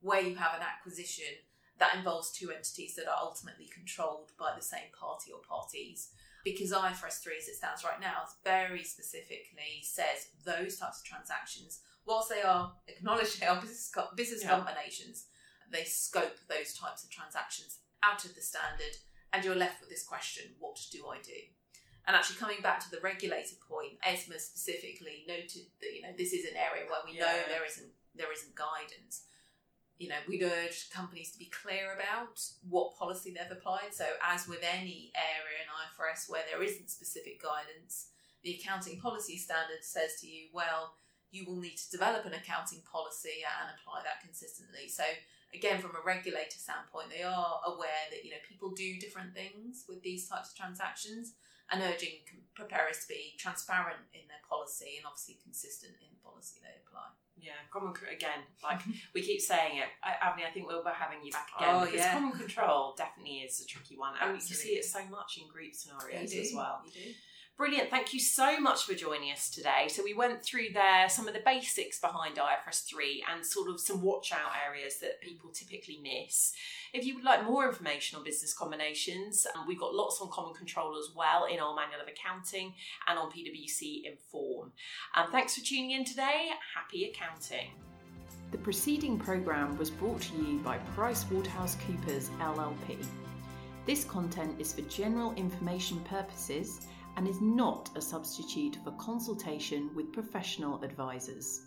where 0.00 0.20
you 0.20 0.34
have 0.36 0.54
an 0.54 0.66
acquisition 0.66 1.40
that 1.78 1.96
involves 1.96 2.32
two 2.32 2.50
entities 2.50 2.94
that 2.96 3.08
are 3.08 3.16
ultimately 3.20 3.66
controlled 3.72 4.32
by 4.38 4.52
the 4.54 4.62
same 4.62 4.92
party 4.98 5.32
or 5.32 5.40
parties 5.40 6.10
because 6.44 6.72
IFRS 6.72 7.22
3 7.22 7.36
as 7.38 7.48
it 7.48 7.54
stands 7.54 7.84
right 7.84 8.00
now 8.00 8.24
very 8.44 8.82
specifically 8.82 9.82
says 9.82 10.28
those 10.44 10.76
types 10.76 11.00
of 11.00 11.04
transactions, 11.04 11.80
whilst 12.04 12.28
they 12.28 12.42
are 12.42 12.72
acknowledged 12.88 13.40
they 13.40 13.46
are 13.46 13.60
business, 13.60 13.92
business 14.16 14.42
yeah. 14.42 14.50
combinations, 14.50 15.26
they 15.70 15.84
scope 15.84 16.36
those 16.48 16.74
types 16.74 17.04
of 17.04 17.10
transactions 17.10 17.78
out 18.02 18.24
of 18.24 18.34
the 18.34 18.40
standard 18.40 18.96
and 19.32 19.44
you're 19.44 19.54
left 19.54 19.80
with 19.80 19.88
this 19.88 20.04
question, 20.04 20.52
what 20.58 20.78
do 20.90 21.06
I 21.06 21.16
do? 21.22 21.40
And 22.06 22.16
actually 22.16 22.36
coming 22.36 22.60
back 22.62 22.80
to 22.80 22.90
the 22.90 23.00
regulator 23.00 23.54
point, 23.68 23.94
ESMA 24.02 24.38
specifically 24.38 25.24
noted 25.28 25.70
that, 25.80 25.94
you 25.94 26.02
know, 26.02 26.12
this 26.18 26.32
is 26.32 26.44
an 26.44 26.56
area 26.56 26.88
where 26.90 27.00
we 27.06 27.16
yeah. 27.16 27.26
know 27.26 27.38
there 27.48 27.64
isn't 27.64 27.90
there 28.14 28.32
isn't 28.32 28.54
guidance 28.54 29.22
you 30.02 30.08
know, 30.08 30.18
we'd 30.26 30.42
urge 30.42 30.90
companies 30.90 31.30
to 31.30 31.38
be 31.38 31.46
clear 31.46 31.94
about 31.94 32.42
what 32.68 32.98
policy 32.98 33.30
they've 33.30 33.56
applied. 33.56 33.92
So, 33.94 34.04
as 34.18 34.48
with 34.48 34.58
any 34.66 35.12
area 35.14 35.62
in 35.62 35.70
IFRS 35.70 36.28
where 36.28 36.42
there 36.50 36.60
isn't 36.60 36.90
specific 36.90 37.40
guidance, 37.40 38.08
the 38.42 38.58
accounting 38.58 38.98
policy 38.98 39.38
standard 39.38 39.82
says 39.82 40.20
to 40.20 40.26
you, 40.26 40.48
well, 40.52 40.94
you 41.30 41.44
will 41.46 41.56
need 41.56 41.76
to 41.76 41.90
develop 41.90 42.26
an 42.26 42.34
accounting 42.34 42.82
policy 42.90 43.46
and 43.46 43.70
apply 43.78 44.02
that 44.02 44.20
consistently. 44.20 44.88
So, 44.88 45.04
again, 45.54 45.80
from 45.80 45.94
a 45.94 46.04
regulator 46.04 46.58
standpoint, 46.58 47.10
they 47.10 47.22
are 47.22 47.60
aware 47.64 48.10
that 48.10 48.24
you 48.24 48.30
know 48.30 48.42
people 48.48 48.70
do 48.70 48.98
different 48.98 49.34
things 49.34 49.84
with 49.88 50.02
these 50.02 50.28
types 50.28 50.50
of 50.50 50.56
transactions, 50.56 51.34
and 51.72 51.82
urging 51.82 52.22
preparers 52.54 53.00
to 53.00 53.08
be 53.08 53.34
transparent 53.38 54.04
in 54.12 54.28
their 54.28 54.44
policy 54.44 55.00
and 55.00 55.08
obviously 55.08 55.40
consistent 55.42 55.96
in 56.04 56.12
the 56.12 56.20
policy 56.20 56.60
they 56.60 56.76
apply. 56.84 57.08
Yeah, 57.40 57.58
common 57.72 57.90
again. 58.06 58.46
Like 58.62 58.80
we 59.14 59.22
keep 59.22 59.40
saying 59.40 59.78
it, 59.82 59.90
I, 60.04 60.14
Avni. 60.22 60.46
I 60.46 60.52
think 60.52 60.68
we'll 60.68 60.84
be 60.84 60.94
having 60.94 61.24
you 61.24 61.32
back 61.32 61.48
again 61.58 61.74
oh, 61.74 61.84
because 61.84 61.98
yeah. 61.98 62.12
common 62.12 62.38
control 62.38 62.94
definitely 62.96 63.42
is 63.42 63.58
a 63.58 63.66
tricky 63.66 63.98
one, 63.98 64.14
oh, 64.14 64.26
and 64.26 64.36
Absolutely. 64.36 64.70
you 64.70 64.76
see 64.76 64.78
it 64.78 64.84
so 64.84 65.00
much 65.10 65.40
in 65.40 65.48
group 65.50 65.74
scenarios 65.74 66.32
as 66.34 66.52
well. 66.54 66.82
You 66.86 66.92
do. 66.92 67.10
Brilliant. 67.58 67.90
Thank 67.90 68.14
you 68.14 68.18
so 68.18 68.58
much 68.58 68.84
for 68.84 68.94
joining 68.94 69.30
us 69.30 69.50
today. 69.50 69.86
So, 69.88 70.02
we 70.02 70.14
went 70.14 70.42
through 70.42 70.68
there 70.72 71.08
some 71.08 71.28
of 71.28 71.34
the 71.34 71.42
basics 71.44 72.00
behind 72.00 72.36
IFRS 72.36 72.84
3 72.86 73.24
and 73.30 73.44
sort 73.44 73.68
of 73.68 73.78
some 73.78 74.00
watch 74.00 74.32
out 74.32 74.52
areas 74.66 74.98
that 75.00 75.20
people 75.20 75.50
typically 75.50 76.00
miss. 76.02 76.54
If 76.94 77.04
you 77.04 77.14
would 77.14 77.24
like 77.24 77.44
more 77.44 77.68
information 77.68 78.18
on 78.18 78.24
business 78.24 78.54
combinations, 78.54 79.46
um, 79.54 79.66
we've 79.68 79.78
got 79.78 79.94
lots 79.94 80.20
on 80.20 80.30
common 80.30 80.54
control 80.54 80.96
as 80.98 81.14
well 81.14 81.44
in 81.44 81.60
our 81.60 81.74
manual 81.74 82.00
of 82.00 82.08
accounting 82.08 82.72
and 83.06 83.18
on 83.18 83.30
PwC 83.30 84.04
Inform. 84.06 84.72
Um, 85.14 85.30
thanks 85.30 85.54
for 85.54 85.64
tuning 85.64 85.92
in 85.92 86.04
today. 86.04 86.50
Happy 86.74 87.04
accounting. 87.04 87.70
The 88.50 88.58
preceding 88.58 89.18
programme 89.18 89.76
was 89.78 89.90
brought 89.90 90.22
to 90.22 90.36
you 90.36 90.58
by 90.58 90.78
PricewaterhouseCoopers 90.96 92.28
LLP. 92.38 93.04
This 93.84 94.04
content 94.04 94.54
is 94.58 94.72
for 94.72 94.82
general 94.82 95.32
information 95.34 96.00
purposes 96.00 96.80
and 97.16 97.28
is 97.28 97.40
not 97.40 97.90
a 97.96 98.00
substitute 98.00 98.78
for 98.84 98.92
consultation 98.92 99.90
with 99.94 100.12
professional 100.12 100.82
advisors. 100.82 101.62